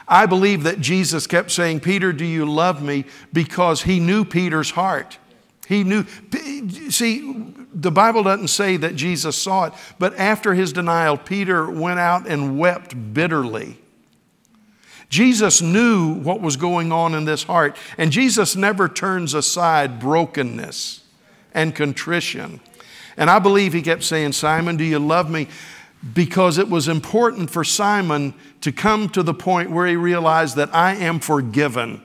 [0.07, 3.05] I believe that Jesus kept saying, Peter, do you love me?
[3.33, 5.19] Because he knew Peter's heart.
[5.67, 6.05] He knew,
[6.91, 11.99] see, the Bible doesn't say that Jesus saw it, but after his denial, Peter went
[11.99, 13.79] out and wept bitterly.
[15.09, 21.05] Jesus knew what was going on in this heart, and Jesus never turns aside brokenness
[21.55, 22.61] and contrition.
[23.17, 25.49] And I believe he kept saying, Simon, do you love me?
[26.15, 30.75] Because it was important for Simon to come to the point where he realized that
[30.75, 32.03] I am forgiven.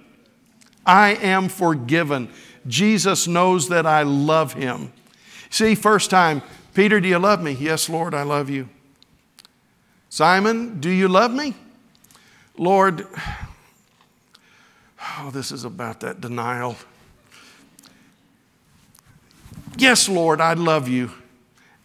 [0.86, 2.30] I am forgiven.
[2.68, 4.92] Jesus knows that I love him.
[5.50, 6.42] See, first time,
[6.74, 7.54] Peter, do you love me?
[7.54, 8.70] Yes, Lord, I love you.
[10.10, 11.56] Simon, do you love me?
[12.58, 13.08] Lord,
[15.20, 16.76] oh, this is about that denial.
[19.78, 21.12] Yes, Lord, I love you.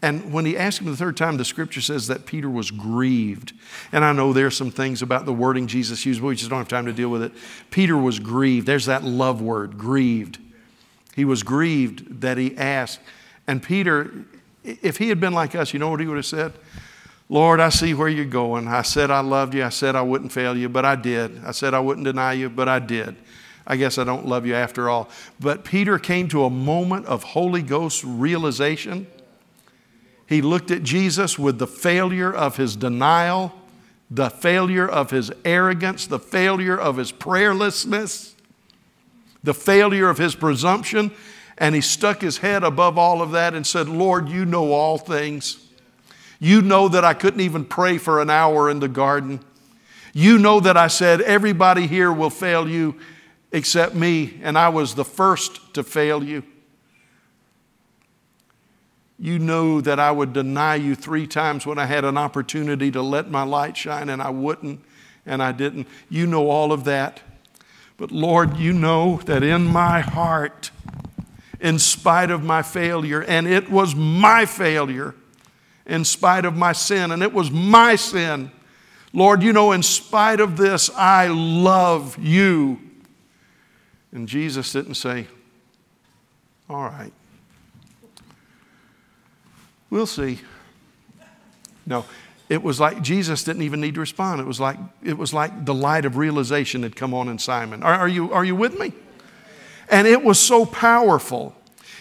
[0.03, 3.53] And when he asked him the third time, the scripture says that Peter was grieved.
[3.93, 6.49] And I know there are some things about the wording Jesus used, but we just
[6.49, 7.31] don't have time to deal with it.
[7.71, 8.67] Peter was grieved.
[8.67, 10.39] There's that love word, grieved.
[11.15, 12.99] He was grieved that he asked.
[13.47, 14.11] And Peter,
[14.65, 16.51] if he had been like us, you know what he would have said?
[17.29, 18.67] Lord, I see where you're going.
[18.67, 19.63] I said I loved you.
[19.63, 21.45] I said I wouldn't fail you, but I did.
[21.45, 23.15] I said I wouldn't deny you, but I did.
[23.65, 25.09] I guess I don't love you after all.
[25.39, 29.07] But Peter came to a moment of Holy Ghost realization.
[30.27, 33.53] He looked at Jesus with the failure of his denial,
[34.09, 38.33] the failure of his arrogance, the failure of his prayerlessness
[39.43, 41.11] the failure of his presumption,
[41.57, 44.97] and he stuck his head above all of that and said, Lord, you know all
[44.97, 45.59] things.
[46.39, 49.41] You know that I couldn't even pray for an hour in the garden.
[50.13, 52.95] You know that I said, everybody here will fail you
[53.51, 56.43] except me, and I was the first to fail you.
[59.23, 63.01] You know that I would deny you three times when I had an opportunity to
[63.01, 64.81] let my light shine, and I wouldn't,
[65.25, 65.87] and I didn't.
[66.09, 67.21] You know all of that.
[67.95, 70.71] But Lord, you know that in my heart,
[71.61, 75.15] in spite of my failure, and it was my failure,
[75.85, 78.51] in spite of my sin, and it was my sin.
[79.13, 82.77] Lord, you know, in spite of this, I love you.
[84.11, 85.27] And Jesus didn't say,
[86.69, 87.13] All right,
[89.93, 90.39] we'll see.
[91.85, 92.03] No,
[92.49, 94.41] it was like Jesus didn't even need to respond.
[94.41, 97.83] It was like, it was like the light of realization had come on in Simon.
[97.83, 98.91] Are, are, you, are you with me?
[99.89, 101.55] And it was so powerful.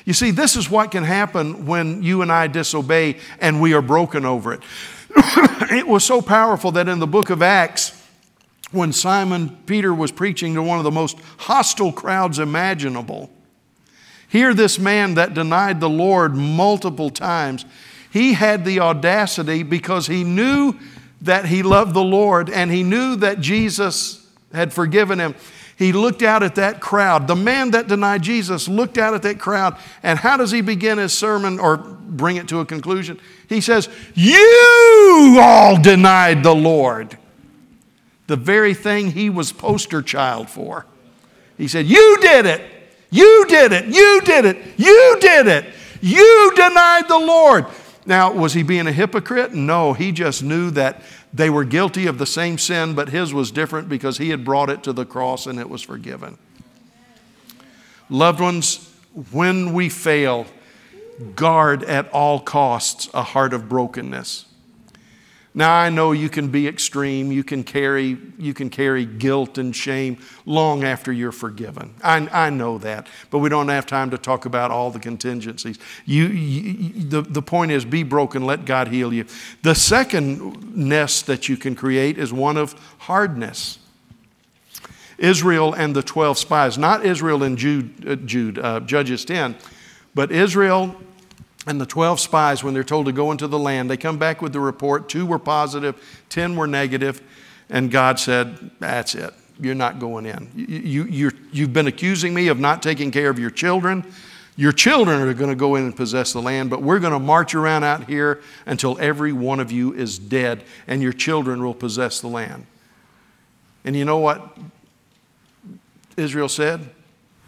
[0.06, 3.82] You see, this is what can happen when you and I disobey and we are
[3.82, 4.60] broken over it.
[5.70, 7.92] it was so powerful that in the book of Acts,
[8.70, 13.28] when Simon Peter was preaching to one of the most hostile crowds imaginable,
[14.32, 17.64] here this man that denied the Lord multiple times
[18.12, 20.74] he had the audacity because he knew
[21.22, 25.34] that he loved the Lord and he knew that Jesus had forgiven him.
[25.78, 27.26] He looked out at that crowd.
[27.26, 29.78] The man that denied Jesus looked out at that crowd.
[30.02, 33.18] And how does he begin his sermon or bring it to a conclusion?
[33.48, 37.16] He says, You all denied the Lord.
[38.26, 40.84] The very thing he was poster child for.
[41.56, 42.81] He said, You did it.
[43.12, 43.86] You did it.
[43.86, 44.56] You did it.
[44.78, 45.66] You did it.
[46.00, 47.66] You denied the Lord.
[48.06, 49.52] Now, was he being a hypocrite?
[49.52, 51.02] No, he just knew that
[51.32, 54.70] they were guilty of the same sin, but his was different because he had brought
[54.70, 56.38] it to the cross and it was forgiven.
[58.08, 58.90] Loved ones,
[59.30, 60.46] when we fail,
[61.36, 64.46] guard at all costs a heart of brokenness.
[65.54, 69.76] Now I know you can be extreme, you can carry, you can carry guilt and
[69.76, 71.94] shame long after you're forgiven.
[72.02, 75.78] I, I know that, but we don't have time to talk about all the contingencies.
[76.06, 79.26] You, you, the, the point is be broken, let God heal you.
[79.62, 83.78] The second nest that you can create is one of hardness.
[85.18, 89.54] Israel and the 12 spies, not Israel and Jude, uh, Jude uh, Judges 10,
[90.14, 90.96] but Israel
[91.66, 94.42] and the 12 spies, when they're told to go into the land, they come back
[94.42, 95.08] with the report.
[95.08, 95.94] Two were positive,
[96.28, 97.22] 10 were negative,
[97.70, 99.32] and God said, That's it.
[99.60, 100.50] You're not going in.
[100.56, 104.04] You, you, you've been accusing me of not taking care of your children.
[104.56, 107.18] Your children are going to go in and possess the land, but we're going to
[107.18, 111.74] march around out here until every one of you is dead, and your children will
[111.74, 112.66] possess the land.
[113.84, 114.56] And you know what
[116.16, 116.90] Israel said?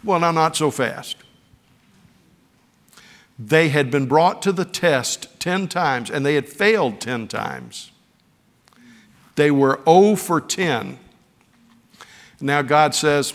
[0.03, 1.17] Well, now, not so fast.
[3.37, 7.91] They had been brought to the test 10 times and they had failed 10 times.
[9.35, 10.97] They were 0 for 10.
[12.39, 13.33] Now God says,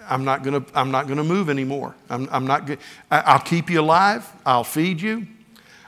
[0.00, 1.94] I'm not going to I'm not going to move anymore.
[2.10, 2.68] I'm, I'm not
[3.10, 4.30] I'll keep you alive.
[4.44, 5.26] I'll feed you.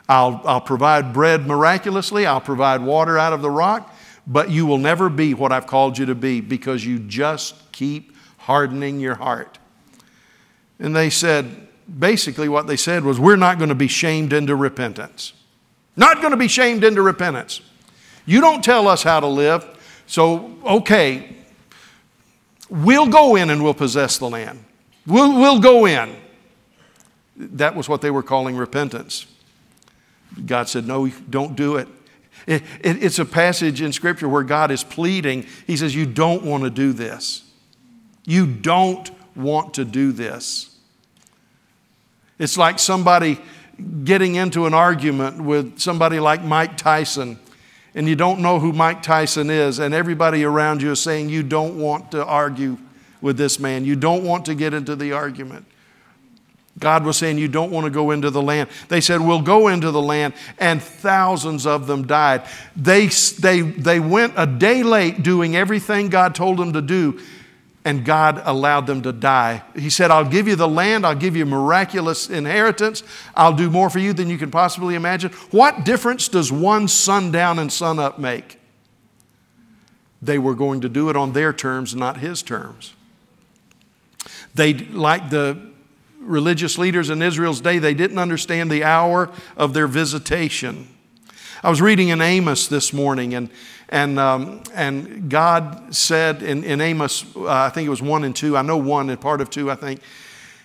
[0.09, 2.27] I'll, I'll provide bread miraculously.
[2.27, 3.95] I'll provide water out of the rock.
[4.27, 8.17] But you will never be what I've called you to be because you just keep
[8.39, 9.59] hardening your heart.
[10.79, 11.64] And they said,
[11.99, 15.33] basically, what they said was, We're not going to be shamed into repentance.
[15.97, 17.61] Not going to be shamed into repentance.
[18.27, 19.67] You don't tell us how to live,
[20.07, 21.37] so okay,
[22.69, 24.65] we'll go in and we'll possess the land.
[25.07, 26.17] We'll, we'll go in.
[27.37, 29.27] That was what they were calling repentance.
[30.47, 31.89] God said, No, don't do it.
[32.47, 35.47] it, it it's a passage in Scripture where God is pleading.
[35.67, 37.43] He says, You don't want to do this.
[38.25, 40.74] You don't want to do this.
[42.39, 43.41] It's like somebody
[44.05, 47.39] getting into an argument with somebody like Mike Tyson,
[47.95, 51.43] and you don't know who Mike Tyson is, and everybody around you is saying you
[51.43, 52.77] don't want to argue
[53.21, 53.85] with this man.
[53.85, 55.67] You don't want to get into the argument.
[56.79, 58.69] God was saying, You don't want to go into the land.
[58.89, 62.43] They said, We'll go into the land, and thousands of them died.
[62.77, 67.21] They, they, they went a day late doing everything God told them to do,
[67.85, 69.63] and God allowed them to die.
[69.77, 73.03] He said, I'll give you the land, I'll give you miraculous inheritance,
[73.35, 75.31] I'll do more for you than you can possibly imagine.
[75.51, 78.59] What difference does one sundown and sunup make?
[80.23, 82.95] They were going to do it on their terms, not his terms.
[84.55, 85.71] They, like the
[86.21, 90.89] religious leaders in Israel's day, they didn't understand the hour of their visitation.
[91.65, 93.49] I was reading in Amos this morning, and
[93.89, 98.37] and, um, and God said in, in Amos, uh, I think it was one and
[98.37, 100.03] two, I know one and part of two, I think,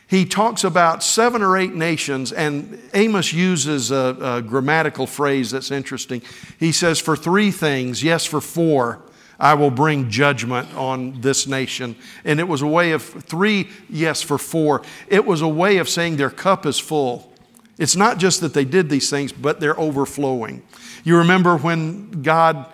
[0.07, 5.71] he talks about seven or eight nations, and Amos uses a, a grammatical phrase that's
[5.71, 6.21] interesting.
[6.59, 8.99] He says, For three things, yes, for four,
[9.39, 11.95] I will bring judgment on this nation.
[12.25, 14.81] And it was a way of three, yes, for four.
[15.07, 17.31] It was a way of saying their cup is full.
[17.77, 20.63] It's not just that they did these things, but they're overflowing.
[21.03, 22.65] You remember when God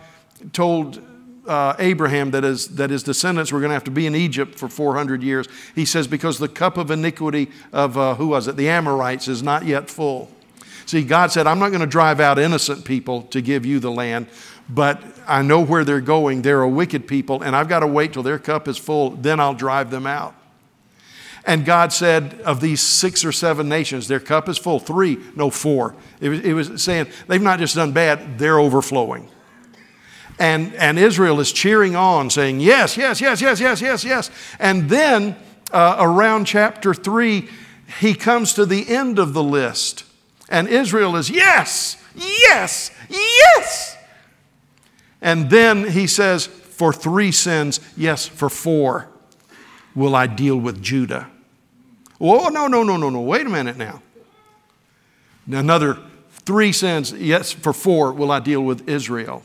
[0.53, 1.01] told
[1.47, 4.57] uh, Abraham that his, that his descendants were going to have to be in Egypt
[4.57, 5.47] for 400 years.
[5.73, 8.55] He says, because the cup of iniquity of, uh, who was it?
[8.55, 10.31] The Amorites is not yet full.
[10.85, 13.91] See, God said, I'm not going to drive out innocent people to give you the
[13.91, 14.27] land,
[14.69, 16.43] but I know where they're going.
[16.43, 19.39] They're a wicked people, and I've got to wait till their cup is full, then
[19.39, 20.35] I'll drive them out.
[21.45, 24.79] And God said, of these six or seven nations, their cup is full.
[24.79, 25.95] Three, no, four.
[26.19, 29.29] It was, it was saying they've not just done bad, they're overflowing.
[30.39, 34.31] And, and Israel is cheering on, saying, Yes, yes, yes, yes, yes, yes, yes.
[34.59, 35.35] And then
[35.71, 37.47] uh, around chapter 3,
[37.99, 40.03] he comes to the end of the list.
[40.49, 43.97] And Israel is, Yes, yes, yes.
[45.21, 49.09] And then he says, For three sins, yes, for four
[49.93, 51.29] will I deal with Judah.
[52.19, 53.21] Oh, no, no, no, no, no.
[53.21, 54.01] Wait a minute now.
[55.47, 55.97] Another
[56.45, 59.43] three sins, yes, for four will I deal with Israel.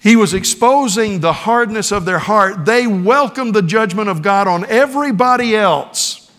[0.00, 2.64] He was exposing the hardness of their heart.
[2.64, 6.30] They welcomed the judgment of God on everybody else.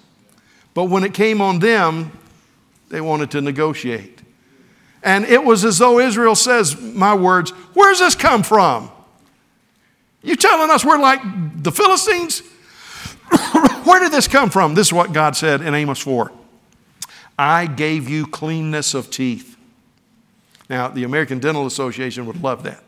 [0.74, 2.12] But when it came on them,
[2.90, 4.22] they wanted to negotiate.
[5.02, 8.92] And it was as though Israel says, My words, where's this come from?
[10.22, 11.22] You telling us we're like
[11.64, 12.44] the Philistines?
[13.84, 14.76] Where did this come from?
[14.76, 16.32] This is what God said in Amos 4.
[17.38, 19.58] I gave you cleanness of teeth.
[20.70, 22.84] Now, the American Dental Association would love that.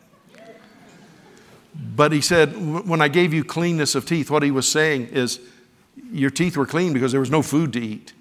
[1.96, 5.40] But he said, when I gave you cleanness of teeth, what he was saying is,
[6.12, 8.14] your teeth were clean because there was no food to eat.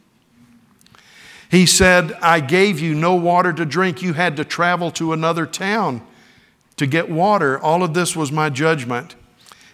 [1.51, 4.03] He said, I gave you no water to drink.
[4.03, 6.05] You had to travel to another town
[6.76, 7.59] to get water.
[7.61, 9.14] All of this was my judgment.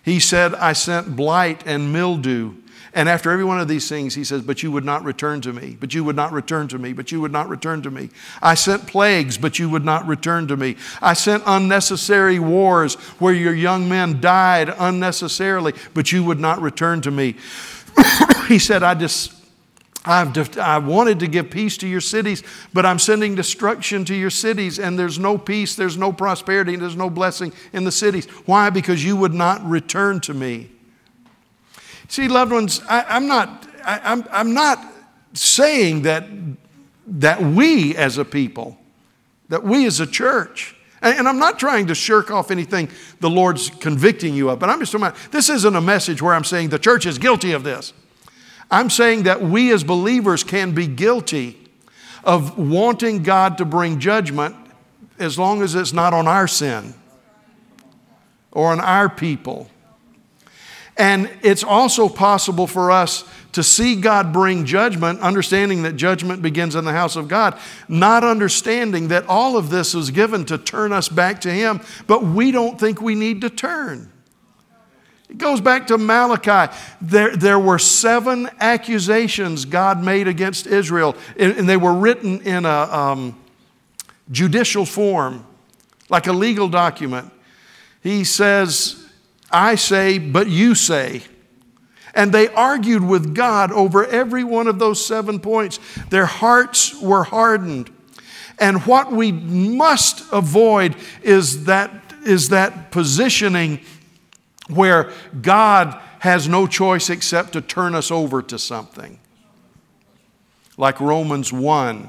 [0.02, 2.54] He said, I sent blight and mildew.
[2.92, 5.52] And after every one of these things, he says, But you would not return to
[5.52, 8.10] me, but you would not return to me, but you would not return to me.
[8.42, 10.76] I sent plagues, but you would not return to me.
[11.00, 17.00] I sent unnecessary wars where your young men died unnecessarily, but you would not return
[17.02, 17.36] to me.
[18.48, 19.39] he said, I just.
[20.04, 22.42] I've def- I wanted to give peace to your cities,
[22.72, 26.96] but I'm sending destruction to your cities, and there's no peace, there's no prosperity, there's
[26.96, 28.26] no blessing in the cities.
[28.46, 28.70] Why?
[28.70, 30.70] Because you would not return to me.
[32.08, 34.84] See, loved ones, I, am not, I, I'm, I'm not
[35.34, 36.24] saying that,
[37.06, 38.78] that we as a people,
[39.50, 42.88] that we as a church, and, and I'm not trying to shirk off anything
[43.20, 46.34] the Lord's convicting you of, but I'm just talking about this isn't a message where
[46.34, 47.92] I'm saying the church is guilty of this.
[48.70, 51.58] I'm saying that we as believers can be guilty
[52.22, 54.54] of wanting God to bring judgment
[55.18, 56.94] as long as it's not on our sin
[58.52, 59.70] or on our people
[61.00, 66.74] And it's also possible for us to see God bring judgment, understanding that judgment begins
[66.74, 67.58] in the house of God,
[67.88, 72.22] not understanding that all of this is given to turn us back to Him, but
[72.22, 74.12] we don't think we need to turn.
[75.30, 76.74] It goes back to Malachi.
[77.00, 82.68] There, there were seven accusations God made against Israel, and they were written in a
[82.68, 83.40] um,
[84.32, 85.46] judicial form,
[86.08, 87.30] like a legal document.
[88.02, 89.06] He says,
[89.52, 91.22] I say, but you say.
[92.12, 95.78] And they argued with God over every one of those seven points.
[96.08, 97.88] Their hearts were hardened.
[98.58, 101.92] And what we must avoid is that,
[102.26, 103.78] is that positioning
[104.70, 109.18] where God has no choice except to turn us over to something.
[110.76, 112.08] Like Romans 1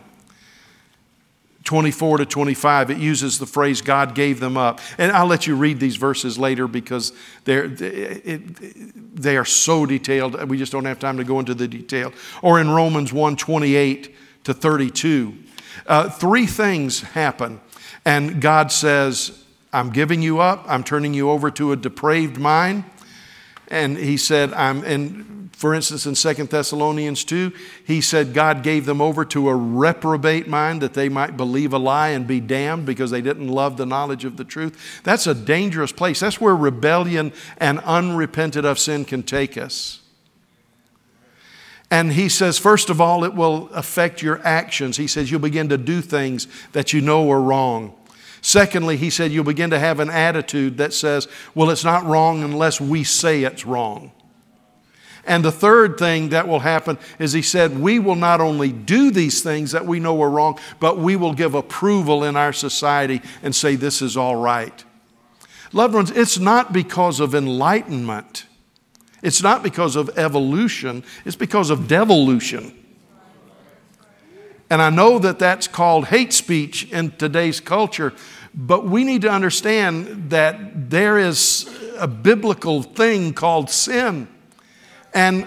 [1.64, 4.82] 24 to 25, it uses the phrase, God gave them up.
[4.98, 7.14] And I'll let you read these verses later because
[7.46, 10.50] they're, it, they are so detailed.
[10.50, 12.14] We just don't have time to go into the detail.
[12.42, 15.34] Or in Romans 1 28 to 32,
[15.86, 17.62] uh, three things happen.
[18.06, 19.41] And God says,
[19.74, 20.66] I'm giving you up.
[20.68, 22.84] I'm turning you over to a depraved mind.
[23.70, 27.54] And he said, I'm, and for instance, in Second Thessalonians 2,
[27.86, 31.78] he said God gave them over to a reprobate mind that they might believe a
[31.78, 35.02] lie and be damned because they didn't love the knowledge of the truth.
[35.04, 36.20] That's a dangerous place.
[36.20, 40.02] That's where rebellion and unrepented of sin can take us.
[41.92, 44.98] And he says, first of all, it will affect your actions.
[44.98, 47.94] He says, you'll begin to do things that you know are wrong.
[48.42, 52.44] Secondly, he said you'll begin to have an attitude that says, well, it's not wrong
[52.44, 54.12] unless we say it's wrong.
[55.26, 59.12] And the third thing that will happen is he said, we will not only do
[59.12, 63.22] these things that we know are wrong, but we will give approval in our society
[63.44, 64.84] and say this is all right.
[65.74, 68.46] Loved ones, it's not because of enlightenment.
[69.22, 71.04] It's not because of evolution.
[71.24, 72.76] It's because of devolution.
[74.72, 78.14] And I know that that's called hate speech in today's culture,
[78.56, 84.30] but we need to understand that there is a biblical thing called sin.
[85.14, 85.44] And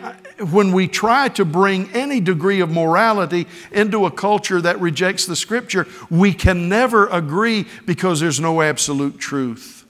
[0.51, 5.37] when we try to bring any degree of morality into a culture that rejects the
[5.37, 9.87] scripture, we can never agree because there's no absolute truth.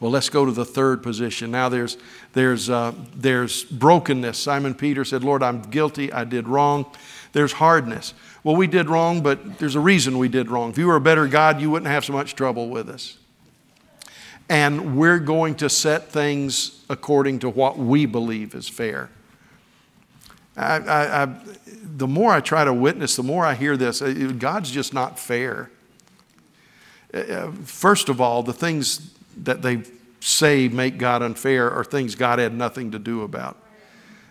[0.00, 1.52] Well, let's go to the third position.
[1.52, 1.96] Now there's,
[2.34, 4.38] there's, uh, there's brokenness.
[4.38, 6.12] Simon Peter said, Lord, I'm guilty.
[6.12, 6.86] I did wrong.
[7.32, 8.12] There's hardness.
[8.42, 10.70] Well, we did wrong, but there's a reason we did wrong.
[10.70, 13.18] If you were a better God, you wouldn't have so much trouble with us.
[14.48, 19.10] And we're going to set things according to what we believe is fair.
[20.56, 21.34] I, I, I,
[21.82, 25.18] the more I try to witness, the more I hear this uh, God's just not
[25.18, 25.70] fair.
[27.12, 29.82] Uh, uh, first of all, the things that they
[30.24, 33.58] say make God unfair are things God had nothing to do about.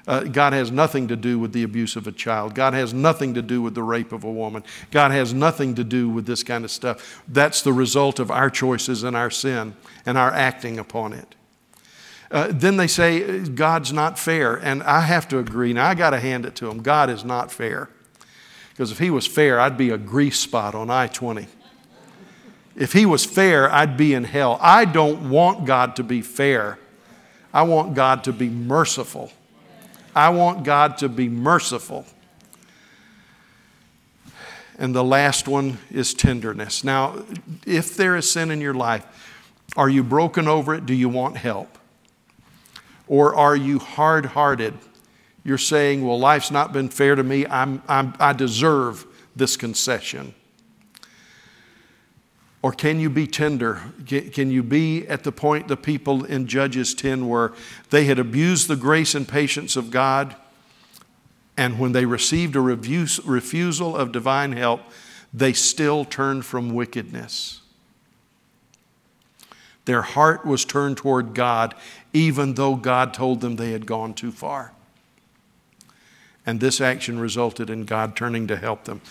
[0.05, 2.55] Uh, God has nothing to do with the abuse of a child.
[2.55, 4.63] God has nothing to do with the rape of a woman.
[4.91, 7.23] God has nothing to do with this kind of stuff.
[7.27, 9.75] That's the result of our choices and our sin
[10.05, 11.35] and our acting upon it.
[12.31, 15.71] Uh, then they say God's not fair, and I have to agree.
[15.71, 16.81] Now I got to hand it to him.
[16.81, 17.89] God is not fair,
[18.71, 21.47] because if He was fair, I'd be a grease spot on I 20.
[22.76, 24.57] If he was fair, I'd be in hell.
[24.61, 26.80] I don't want God to be fair.
[27.53, 29.32] I want God to be merciful.
[30.15, 32.05] I want God to be merciful.
[34.80, 36.84] And the last one is tenderness.
[36.84, 37.24] Now,
[37.65, 39.05] if there is sin in your life,
[39.78, 40.86] are you broken over it?
[40.86, 41.78] Do you want help?
[43.07, 44.74] Or are you hard hearted?
[45.43, 47.45] You're saying, well, life's not been fair to me.
[47.45, 49.05] I'm, I'm, I deserve
[49.36, 50.34] this concession.
[52.64, 53.82] Or can you be tender?
[54.07, 57.53] Can you be at the point the people in Judges 10 were?
[57.89, 60.36] They had abused the grace and patience of God,
[61.57, 64.82] and when they received a refusal of divine help,
[65.34, 67.59] they still turned from wickedness.
[69.84, 71.76] Their heart was turned toward God,
[72.14, 74.72] even though God told them they had gone too far.
[76.45, 79.01] And this action resulted in God turning to help them.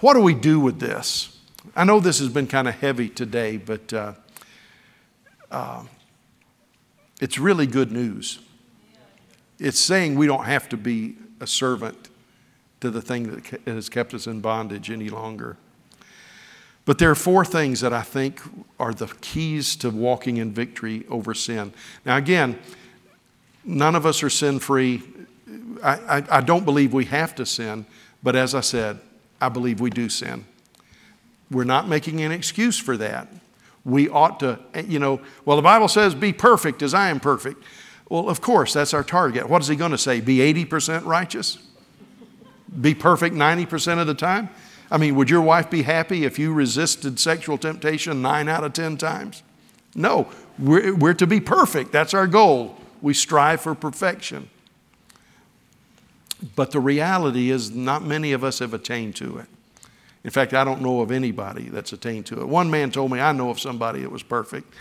[0.00, 1.38] What do we do with this?
[1.76, 4.12] I know this has been kind of heavy today, but uh,
[5.50, 5.84] uh,
[7.20, 8.40] it's really good news.
[9.58, 12.08] It's saying we don't have to be a servant
[12.80, 15.58] to the thing that has kept us in bondage any longer.
[16.86, 18.40] But there are four things that I think
[18.78, 21.72] are the keys to walking in victory over sin.
[22.06, 22.58] Now, again,
[23.64, 25.02] none of us are sin free.
[25.82, 27.84] I, I, I don't believe we have to sin,
[28.22, 28.98] but as I said,
[29.40, 30.46] I believe we do sin.
[31.50, 33.28] We're not making an excuse for that.
[33.84, 37.62] We ought to, you know, well, the Bible says, be perfect as I am perfect.
[38.08, 39.48] Well, of course, that's our target.
[39.48, 40.20] What is he going to say?
[40.20, 41.58] Be 80% righteous?
[42.80, 44.50] Be perfect 90% of the time?
[44.90, 48.72] I mean, would your wife be happy if you resisted sexual temptation nine out of
[48.72, 49.42] 10 times?
[49.94, 50.28] No,
[50.58, 51.92] we're, we're to be perfect.
[51.92, 52.76] That's our goal.
[53.00, 54.50] We strive for perfection.
[56.56, 59.46] But the reality is, not many of us have attained to it.
[60.22, 62.48] In fact, I don't know of anybody that's attained to it.
[62.48, 64.72] One man told me, I know of somebody that was perfect.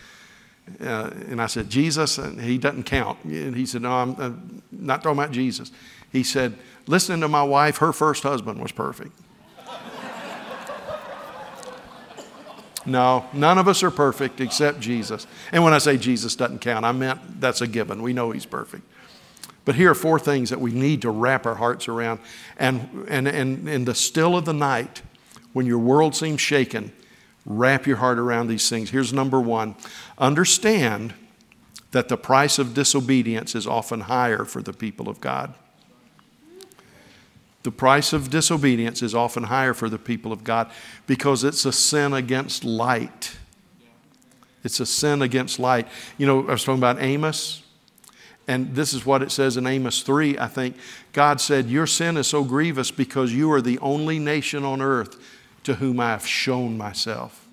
[0.82, 2.18] Uh, and I said, Jesus?
[2.18, 3.24] And he doesn't count.
[3.24, 5.72] And he said, No, I'm, I'm not talking about Jesus.
[6.12, 9.12] He said, Listening to my wife, her first husband was perfect.
[12.86, 15.28] No, none of us are perfect except Jesus.
[15.52, 18.02] And when I say Jesus doesn't count, I meant that's a given.
[18.02, 18.84] We know he's perfect.
[19.66, 22.22] But here are four things that we need to wrap our hearts around.
[22.58, 25.02] And, and, and in the still of the night,
[25.54, 26.92] when your world seems shaken,
[27.46, 28.90] wrap your heart around these things.
[28.90, 29.76] Here's number one
[30.18, 31.14] understand
[31.92, 35.54] that the price of disobedience is often higher for the people of God.
[37.64, 40.72] The price of disobedience is often higher for the people of God
[41.08, 43.38] because it's a sin against light.
[44.64, 45.88] It's a sin against light.
[46.18, 47.64] You know, I was talking about Amos,
[48.48, 50.78] and this is what it says in Amos 3, I think.
[51.12, 55.18] God said, Your sin is so grievous because you are the only nation on earth
[55.70, 57.48] to whom I have shown myself.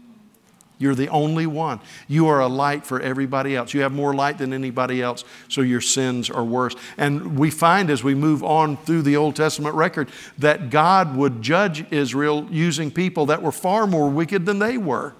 [0.79, 1.81] You're the only one.
[2.07, 3.73] You are a light for everybody else.
[3.73, 6.75] You have more light than anybody else, so your sins are worse.
[6.99, 11.41] And we find as we move on through the Old Testament record that God would
[11.41, 15.15] judge Israel using people that were far more wicked than they were.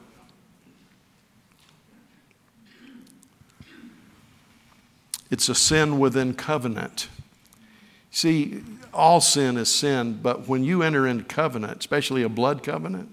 [5.31, 7.09] It's a sin within covenant.
[8.11, 8.63] See,
[8.97, 13.11] all sin is sin, but when you enter into covenant, especially a blood covenant,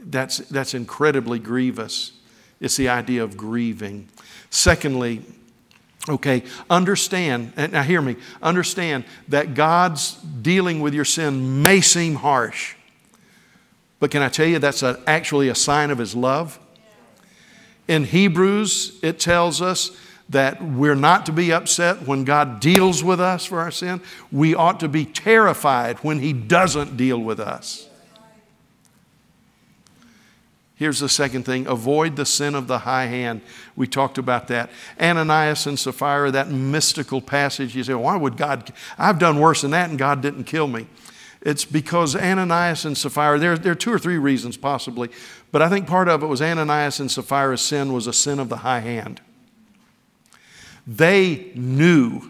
[0.00, 2.12] that's, that's incredibly grievous.
[2.60, 4.08] It's the idea of grieving.
[4.50, 5.22] Secondly,
[6.08, 12.16] okay, understand, and now hear me, understand that God's dealing with your sin may seem
[12.16, 12.74] harsh,
[14.00, 16.58] but can I tell you that's a, actually a sign of His love?
[17.86, 19.96] In Hebrews, it tells us
[20.28, 24.00] that we're not to be upset when God deals with us for our sin.
[24.30, 27.88] We ought to be terrified when He doesn't deal with us.
[30.82, 33.42] Here's the second thing avoid the sin of the high hand.
[33.76, 34.68] We talked about that.
[35.00, 37.76] Ananias and Sapphira, that mystical passage.
[37.76, 38.72] You say, why would God?
[38.98, 40.88] I've done worse than that and God didn't kill me.
[41.40, 45.08] It's because Ananias and Sapphira, there, there are two or three reasons possibly,
[45.52, 48.48] but I think part of it was Ananias and Sapphira's sin was a sin of
[48.48, 49.20] the high hand.
[50.86, 52.22] They knew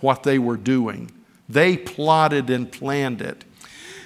[0.00, 1.10] what they were doing,
[1.48, 3.44] they plotted and planned it.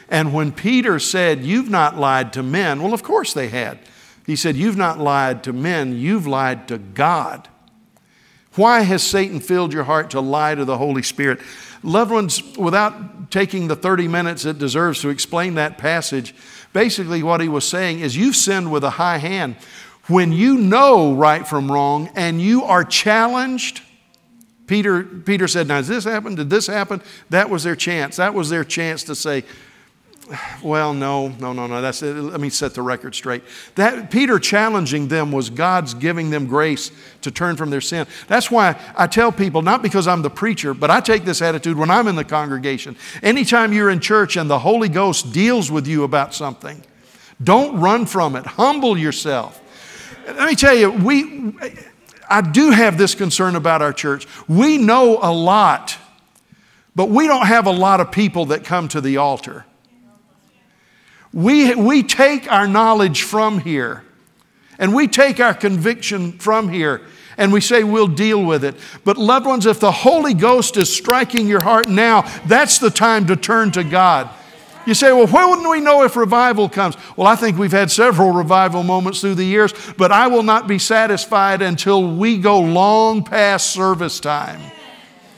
[0.09, 3.79] And when Peter said, You've not lied to men, well, of course they had.
[4.27, 7.49] He said, You've not lied to men, you've lied to God.
[8.55, 11.41] Why has Satan filled your heart to lie to the Holy Spirit?
[11.83, 16.35] Loved ones, without taking the 30 minutes it deserves to explain that passage,
[16.73, 19.57] basically what he was saying is you've sinned with a high hand.
[20.09, 23.81] When you know right from wrong and you are challenged,
[24.73, 26.39] Peter, Peter said, Now, has this happened?
[26.39, 27.03] Did this happen?
[27.29, 28.17] That was their chance.
[28.17, 29.45] That was their chance to say,
[30.63, 31.83] well, no, no, no, no.
[31.83, 32.17] That's it.
[32.17, 33.43] Let me set the record straight.
[33.75, 38.07] That Peter challenging them was God's giving them grace to turn from their sin.
[38.29, 41.77] That's why I tell people, not because I'm the preacher, but I take this attitude
[41.77, 42.97] when I'm in the congregation.
[43.23, 46.83] Anytime you're in church and the Holy Ghost deals with you about something,
[47.45, 48.47] don't run from it.
[48.47, 49.61] Humble yourself.
[50.25, 51.53] Let me tell you, we
[52.33, 54.27] I do have this concern about our church.
[54.49, 55.99] We know a lot,
[56.97, 59.67] but we don't have a lot of people that come to the altar.
[61.31, 64.05] We, we take our knowledge from here
[64.79, 67.03] and we take our conviction from here
[67.37, 68.77] and we say we'll deal with it.
[69.05, 73.27] But, loved ones, if the Holy Ghost is striking your heart now, that's the time
[73.27, 74.31] to turn to God.
[74.85, 76.97] You say, well, when wouldn't we know if revival comes?
[77.17, 80.67] Well, I think we've had several revival moments through the years, but I will not
[80.67, 84.61] be satisfied until we go long past service time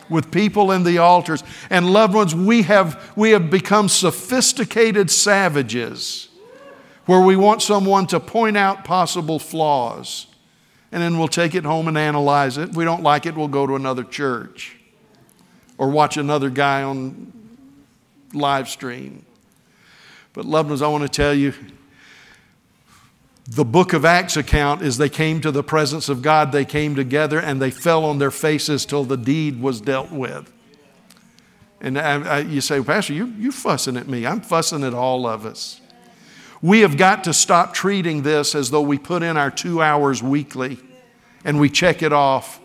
[0.08, 1.44] with people in the altars.
[1.68, 6.28] And loved ones, we have, we have become sophisticated savages
[7.06, 10.26] where we want someone to point out possible flaws.
[10.90, 12.70] And then we'll take it home and analyze it.
[12.70, 14.76] If we don't like it, we'll go to another church
[15.76, 17.32] or watch another guy on
[18.32, 19.26] live stream.
[20.34, 21.54] But, loved ones, I want to tell you
[23.46, 26.94] the book of Acts account is they came to the presence of God, they came
[26.94, 30.50] together, and they fell on their faces till the deed was dealt with.
[31.80, 34.26] And I, I, you say, Pastor, you, you're fussing at me.
[34.26, 35.80] I'm fussing at all of us.
[36.62, 40.22] We have got to stop treating this as though we put in our two hours
[40.22, 40.78] weekly
[41.44, 42.58] and we check it off.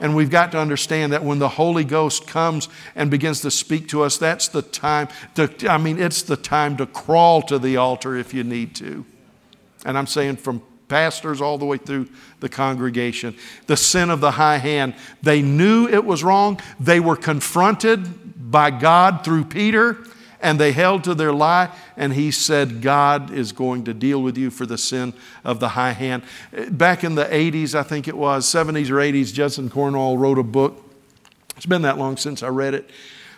[0.00, 3.88] And we've got to understand that when the Holy Ghost comes and begins to speak
[3.88, 7.76] to us, that's the time to, I mean, it's the time to crawl to the
[7.76, 9.04] altar if you need to.
[9.84, 12.08] And I'm saying from pastors all the way through
[12.40, 13.36] the congregation.
[13.66, 14.94] The sin of the high hand.
[15.22, 16.60] They knew it was wrong.
[16.80, 19.98] They were confronted by God through Peter
[20.40, 21.74] and they held to their lie.
[21.96, 25.12] And he said, God is going to deal with you for the sin
[25.44, 26.22] of the high hand.
[26.70, 30.42] Back in the 80s, I think it was, 70s or 80s, Judson Cornwall wrote a
[30.42, 30.82] book.
[31.56, 32.90] It's been that long since I read it.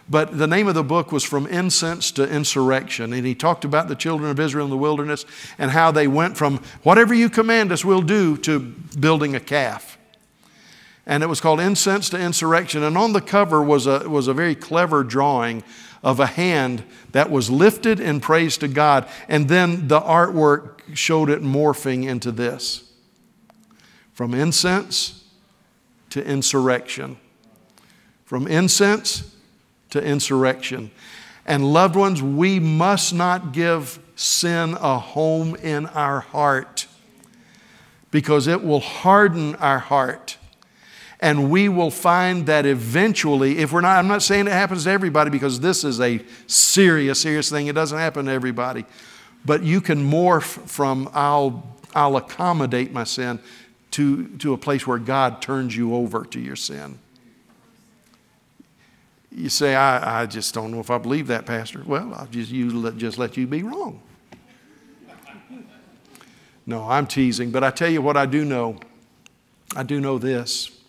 [0.09, 3.13] But the name of the book was From Incense to Insurrection.
[3.13, 5.25] And he talked about the children of Israel in the wilderness
[5.59, 9.99] and how they went from whatever you command us, we'll do, to building a calf.
[11.07, 12.83] And it was called Incense to Insurrection.
[12.83, 15.63] And on the cover was a, was a very clever drawing
[16.03, 16.83] of a hand
[17.13, 19.09] that was lifted in praise to God.
[19.29, 22.91] And then the artwork showed it morphing into this
[24.13, 25.25] from incense
[26.11, 27.17] to insurrection.
[28.25, 29.35] From incense
[29.91, 30.91] to insurrection.
[31.47, 36.87] And loved ones, we must not give sin a home in our heart
[38.11, 40.37] because it will harden our heart
[41.23, 44.91] and we will find that eventually, if we're not, I'm not saying it happens to
[44.91, 47.69] everybody because this is a serious, serious thing.
[47.69, 48.85] It doesn't happen to everybody.
[49.45, 51.65] But you can morph from I'll,
[51.95, 53.39] I'll accommodate my sin
[53.93, 56.99] to, to a place where God turns you over to your sin.
[59.31, 61.85] You say, I, I just don't know if I believe that, Pastor.
[61.87, 64.03] Well, I'll just, you, let, just let you be wrong.
[66.67, 68.81] No, I'm teasing, but I tell you what I do know.
[69.77, 70.82] I do know this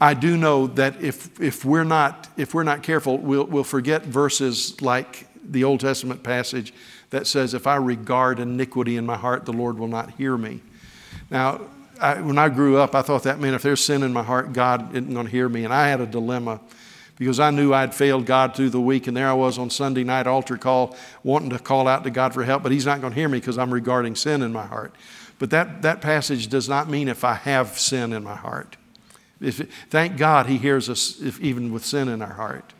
[0.00, 4.02] I do know that if, if, we're, not, if we're not careful, we'll, we'll forget
[4.02, 6.74] verses like the Old Testament passage
[7.10, 10.60] that says, If I regard iniquity in my heart, the Lord will not hear me.
[11.30, 11.62] Now,
[12.00, 14.52] I, when I grew up, I thought that meant if there's sin in my heart,
[14.52, 15.64] God isn't going to hear me.
[15.64, 16.60] And I had a dilemma
[17.16, 19.06] because I knew I'd failed God through the week.
[19.06, 22.34] And there I was on Sunday night altar call, wanting to call out to God
[22.34, 24.66] for help, but He's not going to hear me because I'm regarding sin in my
[24.66, 24.94] heart.
[25.38, 28.76] But that, that passage does not mean if I have sin in my heart.
[29.40, 32.72] If, thank God he hears us if, even with sin in our heart.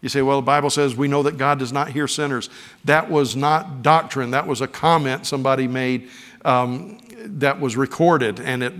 [0.00, 2.48] You say, well, the Bible says we know that God does not hear sinners.
[2.84, 6.08] That was not doctrine, that was a comment somebody made
[6.44, 8.40] um, that was recorded.
[8.40, 8.74] And it,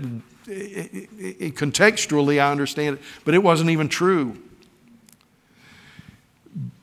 [0.47, 4.41] it, it, contextually, I understand it, but it wasn't even true.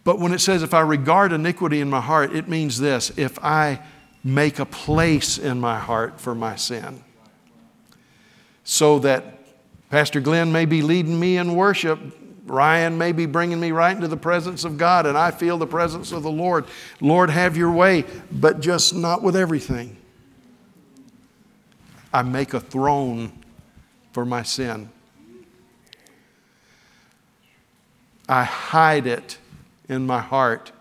[0.04, 3.42] But when it says, if I regard iniquity in my heart, it means this if
[3.44, 3.80] I
[4.22, 7.02] make a place in my heart for my sin,
[8.64, 9.37] so that
[9.90, 11.98] Pastor Glenn may be leading me in worship.
[12.44, 15.66] Ryan may be bringing me right into the presence of God, and I feel the
[15.66, 16.66] presence of the Lord.
[17.00, 19.96] Lord, have your way, but just not with everything.
[22.12, 23.32] I make a throne
[24.12, 24.90] for my sin.
[28.28, 29.38] I hide it
[29.88, 30.72] in my heart.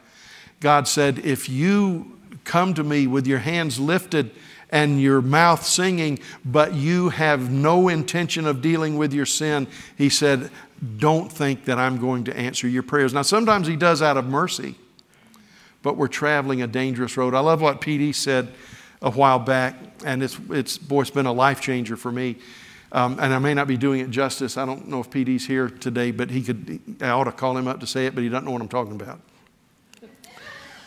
[0.59, 4.31] God said, If you come to me with your hands lifted,
[4.69, 10.09] and your mouth singing, but you have no intention of dealing with your sin, he
[10.09, 10.49] said,
[10.97, 13.13] Don't think that I'm going to answer your prayers.
[13.13, 14.75] Now, sometimes he does out of mercy,
[15.81, 17.33] but we're traveling a dangerous road.
[17.33, 18.49] I love what PD said
[19.01, 22.37] a while back, and it's, it's boy, it's been a life changer for me.
[22.91, 24.57] Um, and I may not be doing it justice.
[24.57, 27.67] I don't know if PD's here today, but he could, I ought to call him
[27.67, 29.19] up to say it, but he doesn't know what I'm talking about.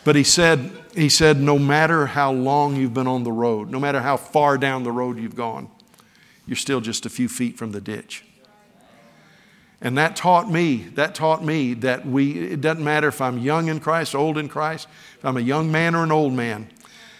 [0.03, 3.79] But he said, he said, no matter how long you've been on the road, no
[3.79, 5.69] matter how far down the road you've gone,
[6.47, 8.25] you're still just a few feet from the ditch.
[9.79, 13.67] And that taught me, that taught me that we, it doesn't matter if I'm young
[13.67, 14.87] in Christ, old in Christ,
[15.17, 16.69] if I'm a young man or an old man,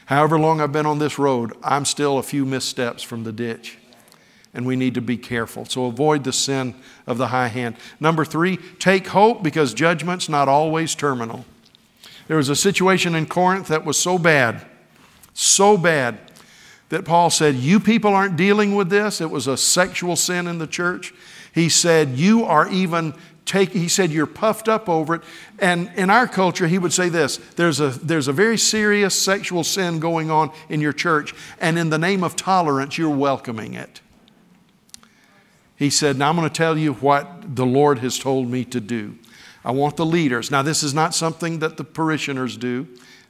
[0.05, 3.77] however long I've been on this road, I'm still a few missteps from the ditch.
[4.53, 5.65] And we need to be careful.
[5.65, 6.75] So avoid the sin
[7.07, 7.77] of the high hand.
[8.01, 11.45] Number three, take hope because judgment's not always terminal.
[12.31, 14.65] There was a situation in Corinth that was so bad,
[15.33, 16.17] so bad,
[16.87, 19.19] that Paul said, You people aren't dealing with this.
[19.19, 21.13] It was a sexual sin in the church.
[21.53, 25.23] He said, You are even take, he said, You're puffed up over it.
[25.59, 29.65] And in our culture, he would say this there's a, there's a very serious sexual
[29.65, 33.99] sin going on in your church, and in the name of tolerance, you're welcoming it.
[35.75, 38.79] He said, Now I'm going to tell you what the Lord has told me to
[38.79, 39.17] do.
[39.63, 40.49] I want the leaders.
[40.49, 42.87] Now, this is not something that the parishioners do.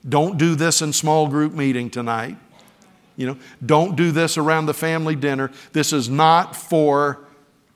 [0.08, 2.38] Don't do this in small group meeting tonight.
[3.18, 5.52] You know, don't do this around the family dinner.
[5.74, 7.20] This is not for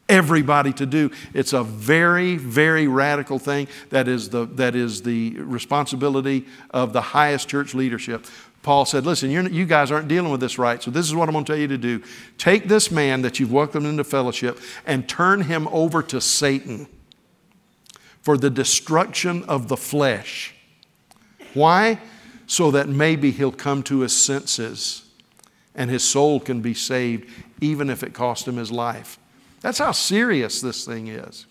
[0.08, 1.12] everybody to do.
[1.34, 7.02] It's a very, very radical thing that is the, that is the responsibility of the
[7.02, 8.26] highest church leadership.
[8.64, 11.34] Paul said, Listen, you guys aren't dealing with this right, so this is what I'm
[11.34, 12.02] going to tell you to do.
[12.38, 16.88] Take this man that you've welcomed into fellowship and turn him over to Satan
[18.26, 20.56] for the destruction of the flesh.
[21.54, 22.00] Why?
[22.48, 25.06] So that maybe he'll come to his senses
[25.76, 27.30] and his soul can be saved,
[27.62, 29.20] even if it cost him his life.
[29.62, 31.46] That's how serious this thing is.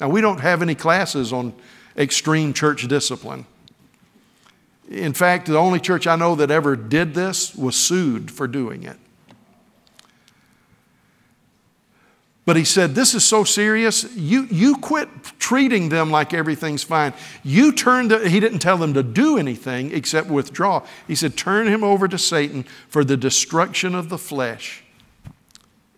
[0.00, 1.54] Now, we don't have any classes on
[1.96, 3.46] extreme church discipline.
[4.88, 8.84] In fact, the only church I know that ever did this was sued for doing
[8.84, 8.98] it.
[12.46, 17.12] But he said, This is so serious, you, you quit treating them like everything's fine.
[17.42, 20.86] You turn the, he didn't tell them to do anything except withdraw.
[21.06, 24.84] He said, Turn him over to Satan for the destruction of the flesh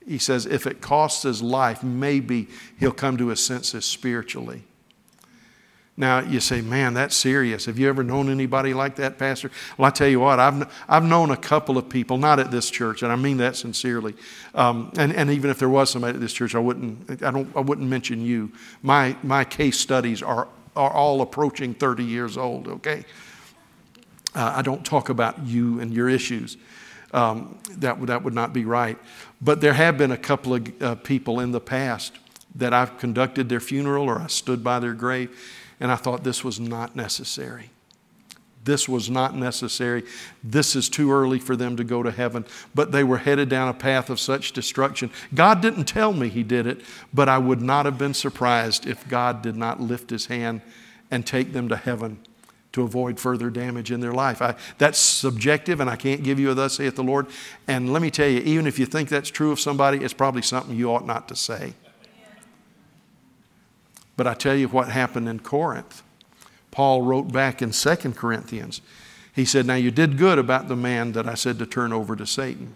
[0.09, 2.49] he says, if it costs his life, maybe
[2.81, 4.65] he'll come to his senses spiritually.
[5.99, 7.67] Now, you say, man, that's serious.
[7.67, 9.51] Have you ever known anybody like that, Pastor?
[9.77, 12.71] Well, I tell you what, I've, I've known a couple of people, not at this
[12.71, 14.15] church, and I mean that sincerely.
[14.55, 17.55] Um, and, and even if there was somebody at this church, I wouldn't, I don't,
[17.57, 18.53] I wouldn't mention you.
[18.81, 20.47] My, my case studies are,
[20.77, 23.05] are all approaching 30 years old, okay?
[24.37, 26.59] Uh, I don't talk about you and your issues.
[27.13, 28.99] Um, that, that would not be right.
[29.41, 32.13] But there have been a couple of uh, people in the past
[32.55, 35.37] that I've conducted their funeral or I stood by their grave,
[35.81, 37.71] and I thought this was not necessary.
[38.65, 40.03] This was not necessary.
[40.45, 42.45] This is too early for them to go to heaven.
[42.75, 45.11] But they were headed down a path of such destruction.
[45.35, 46.83] God didn't tell me He did it,
[47.15, 50.61] but I would not have been surprised if God did not lift His hand
[51.11, 52.19] and take them to heaven
[52.73, 54.43] to avoid further damage in their life.
[54.43, 57.27] I, that's subjective, and I can't give you a thus saith the Lord.
[57.67, 60.43] And let me tell you, even if you think that's true of somebody, it's probably
[60.43, 61.73] something you ought not to say.
[64.19, 66.03] But I tell you what happened in Corinth.
[66.73, 68.81] Paul wrote back in 2 Corinthians.
[69.33, 72.17] He said, Now you did good about the man that I said to turn over
[72.17, 72.75] to Satan.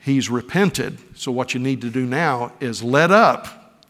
[0.00, 0.98] He's repented.
[1.14, 3.80] So what you need to do now is let up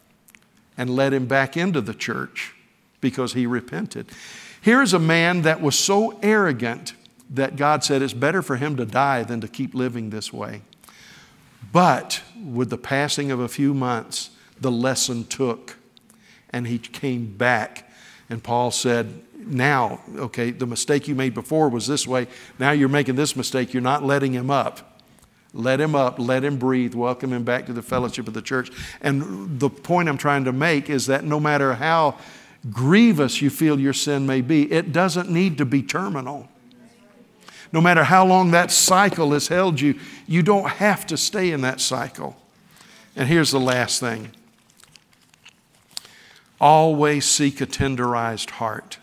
[0.77, 2.53] and let him back into the church
[3.01, 4.05] because he repented.
[4.61, 6.93] Here's a man that was so arrogant
[7.31, 10.61] that God said it's better for him to die than to keep living this way.
[11.71, 15.77] But with the passing of a few months, the lesson took,
[16.53, 17.89] and he came back.
[18.29, 22.27] And Paul said, Now, okay, the mistake you made before was this way.
[22.59, 23.73] Now you're making this mistake.
[23.73, 24.91] You're not letting him up.
[25.53, 28.71] Let him up, let him breathe, welcome him back to the fellowship of the church.
[29.01, 32.17] And the point I'm trying to make is that no matter how
[32.69, 36.47] grievous you feel your sin may be, it doesn't need to be terminal.
[37.73, 41.61] No matter how long that cycle has held you, you don't have to stay in
[41.61, 42.37] that cycle.
[43.15, 44.31] And here's the last thing
[46.61, 48.99] always seek a tenderized heart.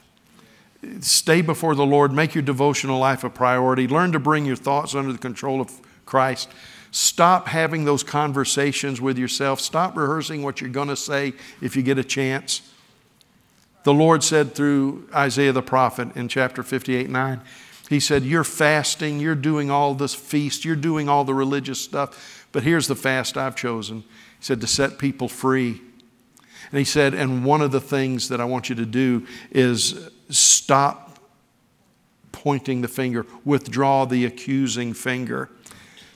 [1.00, 4.94] Stay before the Lord, make your devotional life a priority, learn to bring your thoughts
[4.94, 5.72] under the control of
[6.06, 6.48] Christ.
[6.92, 9.60] Stop having those conversations with yourself.
[9.60, 12.62] Stop rehearsing what you're going to say if you get a chance.
[13.82, 17.40] The Lord said through Isaiah the prophet in chapter 58 9,
[17.88, 22.46] He said, You're fasting, you're doing all this feast, you're doing all the religious stuff,
[22.52, 24.00] but here's the fast I've chosen.
[24.00, 25.80] He said, To set people free.
[26.70, 30.10] And He said, And one of the things that I want you to do is
[30.30, 31.18] stop
[32.32, 35.50] pointing the finger, withdraw the accusing finger.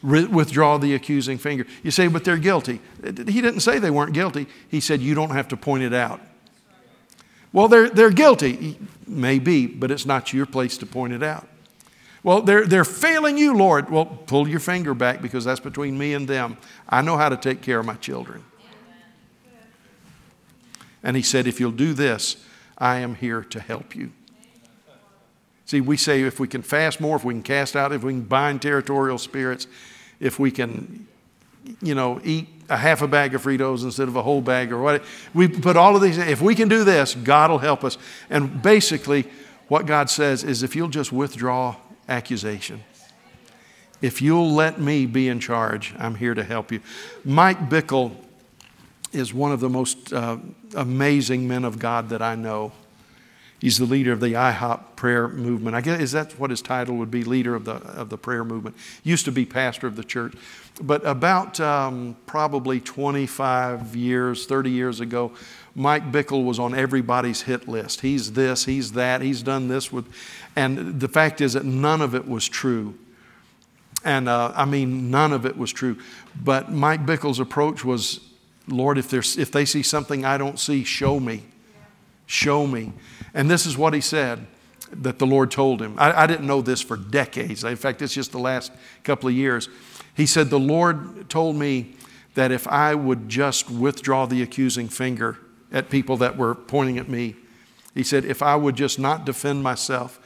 [0.03, 1.67] withdraw the accusing finger.
[1.83, 2.81] You say, but they're guilty.
[3.03, 4.47] He didn't say they weren't guilty.
[4.69, 6.21] He said, you don't have to point it out.
[7.53, 8.79] Well, they're, they're guilty.
[9.07, 11.47] Maybe, but it's not your place to point it out.
[12.23, 13.91] Well, they're, they're failing you, Lord.
[13.91, 16.57] Well, pull your finger back because that's between me and them.
[16.89, 18.45] I know how to take care of my children.
[21.03, 22.37] And he said, If you'll do this,
[22.79, 24.13] I am here to help you.
[25.65, 28.13] See, we say if we can fast more, if we can cast out, if we
[28.13, 29.67] can bind territorial spirits,
[30.21, 31.07] if we can,
[31.81, 34.83] you know, eat a half a bag of Fritos instead of a whole bag or
[34.83, 35.05] what.
[35.35, 37.99] We put all of these, if we can do this, God will help us.
[38.31, 39.27] And basically,
[39.69, 41.77] what God says is if you'll just withdraw
[42.09, 42.83] accusation,
[44.01, 46.81] if you'll let me be in charge, I'm here to help you.
[47.25, 48.13] Mike Bickle
[49.13, 50.39] is one of the most uh,
[50.75, 52.73] amazing men of God that I know.
[53.61, 55.77] He's the leader of the IHOP prayer movement.
[55.77, 58.45] I guess is that what his title would be, leader of the of the prayer
[58.45, 58.75] movement.
[59.05, 60.35] Used to be pastor of the church,
[60.81, 65.31] but about um, probably 25 years, 30 years ago,
[65.77, 68.01] Mike Bickle was on everybody's hit list.
[68.01, 70.13] He's this, he's that, he's done this with,
[70.57, 72.99] and the fact is that none of it was true.
[74.05, 75.99] And uh, I mean, none of it was true.
[76.43, 78.19] But Mike Bickle's approach was
[78.69, 81.43] Lord, if, if they see something I don't see, show me.
[82.27, 82.93] Show me.
[83.35, 84.47] And this is what he said
[84.93, 85.95] that the Lord told him.
[85.99, 87.65] I, I, didn't know this for decades.
[87.65, 88.73] In fact, it's just the last
[89.05, 89.69] couple of years.
[90.15, 91.95] He said, The Lord told me
[92.35, 95.39] that if I would just withdraw the accusing finger
[95.71, 97.37] at people that were pointing at me,
[97.95, 100.19] he said, if I would just not defend myself,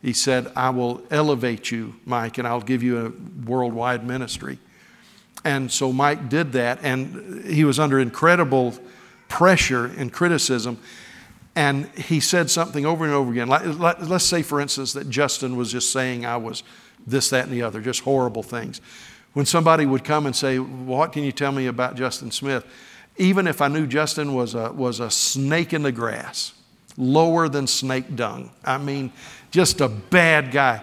[0.00, 3.12] he said, I will elevate you, Mike, and I'll give you a
[3.46, 4.58] worldwide ministry.
[5.44, 8.74] And so Mike did that, and he was under incredible
[9.28, 10.78] pressure and criticism.
[11.54, 13.48] And he said something over and over again.
[13.48, 16.62] Let's say, for instance, that Justin was just saying I was
[17.06, 18.80] this, that, and the other, just horrible things.
[19.32, 22.64] When somebody would come and say, What can you tell me about Justin Smith?
[23.18, 26.54] Even if I knew Justin was a, was a snake in the grass,
[26.96, 29.12] lower than snake dung, I mean,
[29.50, 30.82] just a bad guy.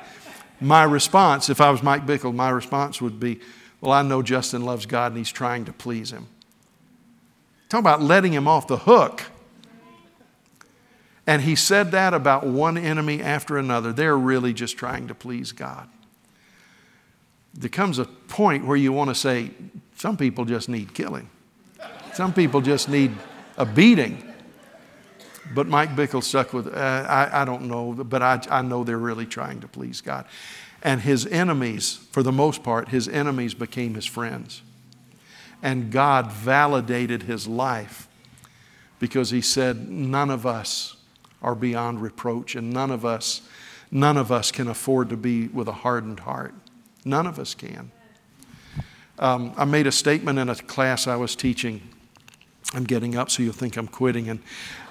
[0.61, 3.39] My response, if I was Mike Bickle, my response would be,
[3.81, 6.27] Well, I know Justin loves God and he's trying to please him.
[7.69, 9.23] Talk about letting him off the hook.
[11.27, 13.93] And he said that about one enemy after another.
[13.93, 15.87] They're really just trying to please God.
[17.53, 19.51] There comes a point where you want to say,
[19.95, 21.29] some people just need killing.
[22.13, 23.11] Some people just need
[23.57, 24.23] a beating.
[25.53, 28.97] But Mike Bickle stuck with, uh, I, I don't know, but I, I know they're
[28.97, 30.25] really trying to please God.
[30.81, 34.61] And his enemies, for the most part, his enemies became his friends.
[35.61, 38.07] And God validated his life
[38.99, 40.95] because he said, None of us
[41.41, 43.41] are beyond reproach, and none of us,
[43.91, 46.53] none of us can afford to be with a hardened heart.
[47.03, 47.91] None of us can.
[49.17, 51.81] Um, I made a statement in a class I was teaching
[52.73, 54.29] I'm getting up so you'll think I'm quitting.
[54.29, 54.39] And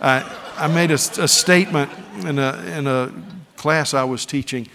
[0.00, 1.90] uh, I made a, a, statement
[2.24, 3.12] in a, in a
[3.56, 4.66] class I was teaching,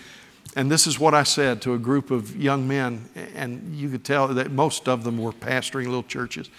[0.56, 4.04] and this is what I said to a group of young men, and you could
[4.04, 6.50] tell that most of them were pastoring little churches.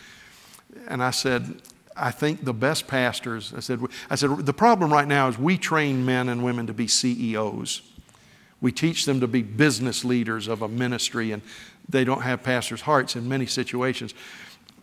[0.88, 1.62] And I said,
[1.96, 3.80] I think the best pastors, I said,
[4.10, 7.82] I said, the problem right now is we train men and women to be CEOs.
[8.60, 11.42] We teach them to be business leaders of a ministry, and
[11.88, 14.14] they don't have pastors' hearts in many situations.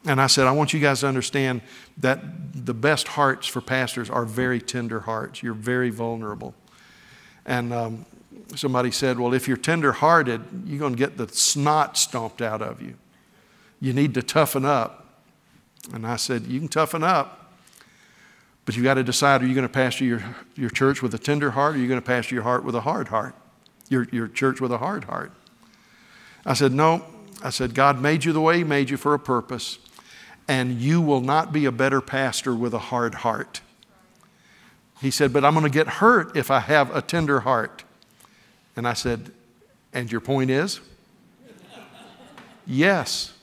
[0.05, 1.61] And I said, I want you guys to understand
[1.97, 2.21] that
[2.53, 5.43] the best hearts for pastors are very tender hearts.
[5.43, 6.55] You're very vulnerable.
[7.45, 8.05] And um,
[8.55, 12.61] somebody said, Well, if you're tender hearted, you're going to get the snot stomped out
[12.61, 12.95] of you.
[13.79, 15.05] You need to toughen up.
[15.93, 17.53] And I said, You can toughen up,
[18.65, 20.23] but you've got to decide are you going to pastor your,
[20.55, 22.75] your church with a tender heart or are you going to pastor your heart with
[22.75, 23.35] a hard heart?
[23.89, 25.31] Your, your church with a hard heart.
[26.45, 27.05] I said, No.
[27.43, 29.79] I said, God made you the way He made you for a purpose
[30.47, 33.61] and you will not be a better pastor with a hard heart.
[34.99, 37.83] He said, But I'm going to get hurt if I have a tender heart.
[38.75, 39.31] And I said,
[39.93, 40.79] And your point is?
[42.65, 43.33] yes.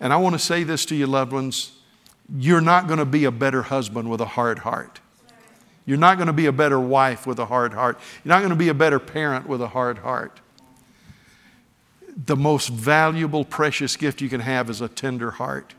[0.00, 1.72] And I want to say this to you, loved ones
[2.36, 5.00] you're not going to be a better husband with a hard heart.
[5.86, 7.98] You're not going to be a better wife with a hard heart.
[8.22, 10.40] You're not going to be a better parent with a hard heart.
[12.26, 15.74] The most valuable, precious gift you can have is a tender heart.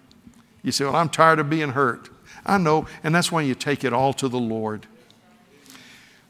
[0.63, 2.09] You say, Well, I'm tired of being hurt.
[2.45, 4.87] I know, and that's why you take it all to the Lord.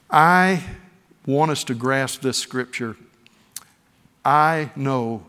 [0.09, 0.63] I
[1.29, 2.95] want us to grasp this scripture.
[4.25, 5.23] I know,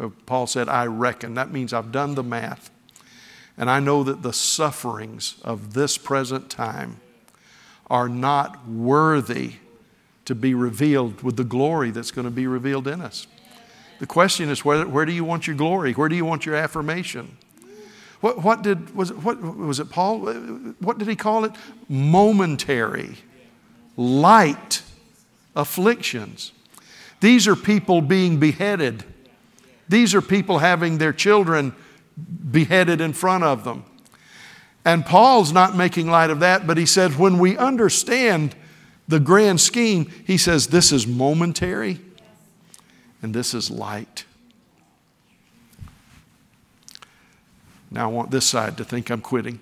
[0.00, 1.34] uh, Paul said, I reckon.
[1.34, 2.70] That means I've done the math.
[3.56, 7.00] And I know that the sufferings of this present time
[7.90, 9.54] are not worthy
[10.26, 13.26] to be revealed with the glory that's going to be revealed in us.
[13.98, 15.92] The question is where, where do you want your glory?
[15.92, 17.36] Where do you want your affirmation?
[18.20, 20.20] What, what did, was it, what was it Paul?
[20.80, 21.52] What did he call it?
[21.88, 23.16] Momentary,
[23.96, 24.82] light
[25.58, 26.52] afflictions.
[27.20, 29.04] These are people being beheaded.
[29.88, 31.74] These are people having their children
[32.50, 33.84] beheaded in front of them.
[34.84, 38.54] And Paul's not making light of that, but he said, when we understand
[39.06, 42.00] the grand scheme, he says, this is momentary
[43.20, 44.24] and this is light.
[47.90, 49.60] Now I want this side to think I'm quitting.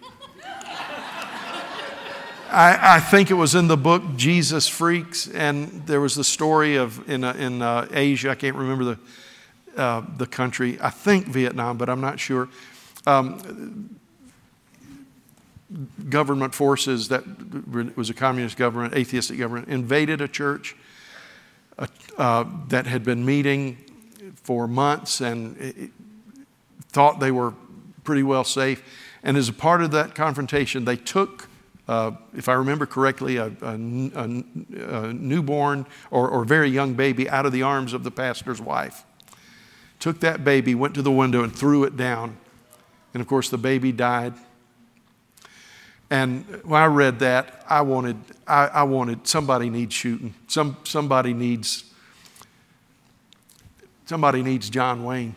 [2.51, 6.77] I, I, think it was in the book Jesus Freaks, and there was the story
[6.77, 8.99] of in, uh, in uh, Asia, I can't remember the,
[9.77, 12.49] uh, the country, I think Vietnam, but I'm not sure.
[13.07, 13.99] Um,
[16.09, 17.25] government forces that
[17.97, 20.77] was a communist government, atheistic government, invaded a church
[22.17, 23.77] uh, that had been meeting
[24.43, 25.91] for months and
[26.89, 27.53] thought they were
[28.05, 28.83] pretty well safe.
[29.23, 31.49] And as a part of that confrontation, they took,
[31.89, 34.45] uh, if I remember correctly, a, a, a,
[34.79, 39.05] a newborn or, or very young baby out of the arms of the pastor's wife.
[40.01, 42.37] Took that baby, went to the window, and threw it down
[43.17, 44.35] And of course, the baby died.
[46.11, 50.35] And when I read that, I wanted, I, I wanted somebody needs shooting.
[50.49, 51.85] Some, somebody needs,
[54.05, 55.35] somebody needs John Wayne.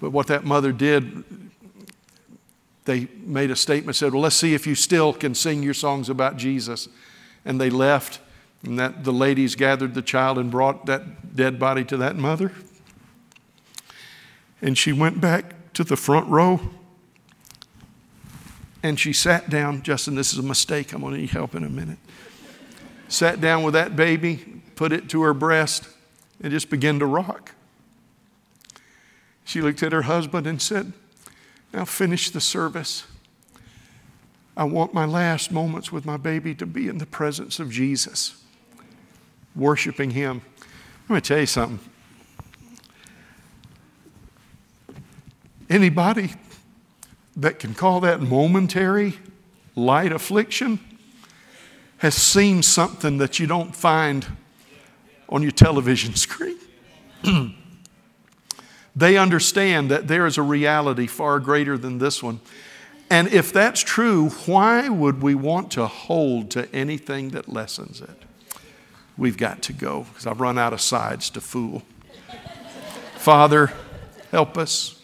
[0.00, 1.24] But what that mother did,
[2.84, 6.08] they made a statement, said, Well, let's see if you still can sing your songs
[6.08, 6.88] about Jesus.
[7.44, 8.20] And they left,
[8.62, 12.52] and that the ladies gathered the child and brought that dead body to that mother.
[14.62, 16.60] And she went back to the front row
[18.84, 19.82] and she sat down.
[19.82, 20.92] Justin, this is a mistake.
[20.92, 21.98] I'm going to need help in a minute.
[23.08, 25.88] Sat down with that baby, put it to her breast,
[26.42, 27.52] and just began to rock.
[29.42, 30.92] She looked at her husband and said,
[31.74, 33.02] Now finish the service.
[34.56, 38.40] I want my last moments with my baby to be in the presence of Jesus,
[39.56, 40.42] worshiping Him.
[40.60, 41.80] I'm going to tell you something.
[45.68, 46.34] Anybody
[47.34, 49.14] that can call that momentary
[49.74, 50.78] light affliction
[51.98, 54.24] has seen something that you don't find
[55.28, 56.56] on your television screen.
[58.96, 62.40] they understand that there is a reality far greater than this one.
[63.10, 68.22] And if that's true, why would we want to hold to anything that lessens it?
[69.16, 71.82] We've got to go because I've run out of sides to fool.
[73.16, 73.72] Father,
[74.30, 75.00] help us.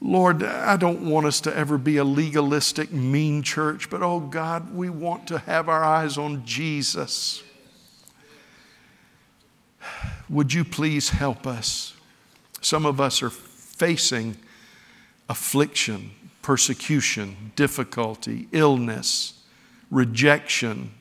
[0.00, 4.74] Lord, I don't want us to ever be a legalistic, mean church, but oh God,
[4.74, 7.42] we want to have our eyes on Jesus.
[10.28, 11.93] Would you please help us?
[12.64, 14.38] Some of us are facing
[15.28, 19.42] affliction, persecution, difficulty, illness,
[19.90, 20.92] rejection.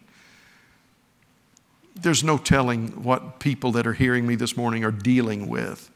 [1.96, 5.90] There's no telling what people that are hearing me this morning are dealing with.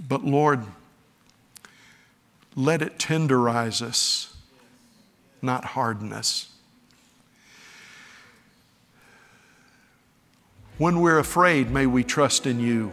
[0.00, 0.64] But Lord,
[2.56, 4.36] let it tenderize us,
[5.40, 6.50] not harden us.
[10.76, 12.90] When we're afraid, may we trust in you.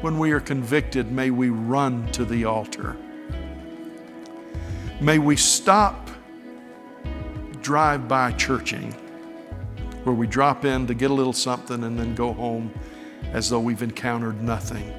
[0.00, 2.96] When we are convicted, may we run to the altar.
[5.00, 6.08] May we stop
[7.62, 8.92] drive by churching,
[10.04, 12.72] where we drop in to get a little something and then go home
[13.32, 14.94] as though we've encountered nothing.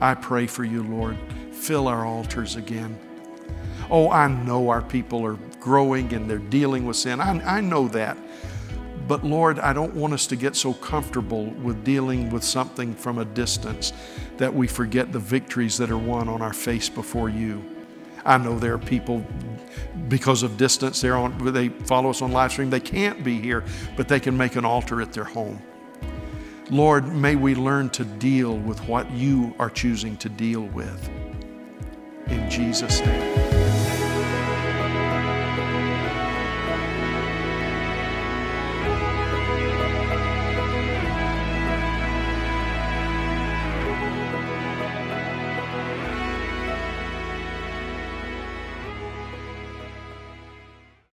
[0.00, 1.18] I pray for you, Lord.
[1.52, 2.98] Fill our altars again.
[3.90, 7.20] Oh, I know our people are growing and they're dealing with sin.
[7.20, 8.16] I, I know that.
[9.10, 13.18] But Lord, I don't want us to get so comfortable with dealing with something from
[13.18, 13.92] a distance
[14.36, 17.60] that we forget the victories that are won on our face before you.
[18.24, 19.26] I know there are people
[20.06, 22.70] because of distance, they're on, they follow us on live stream.
[22.70, 23.64] They can't be here,
[23.96, 25.60] but they can make an altar at their home.
[26.70, 31.10] Lord, may we learn to deal with what you are choosing to deal with.
[32.28, 33.39] In Jesus' name.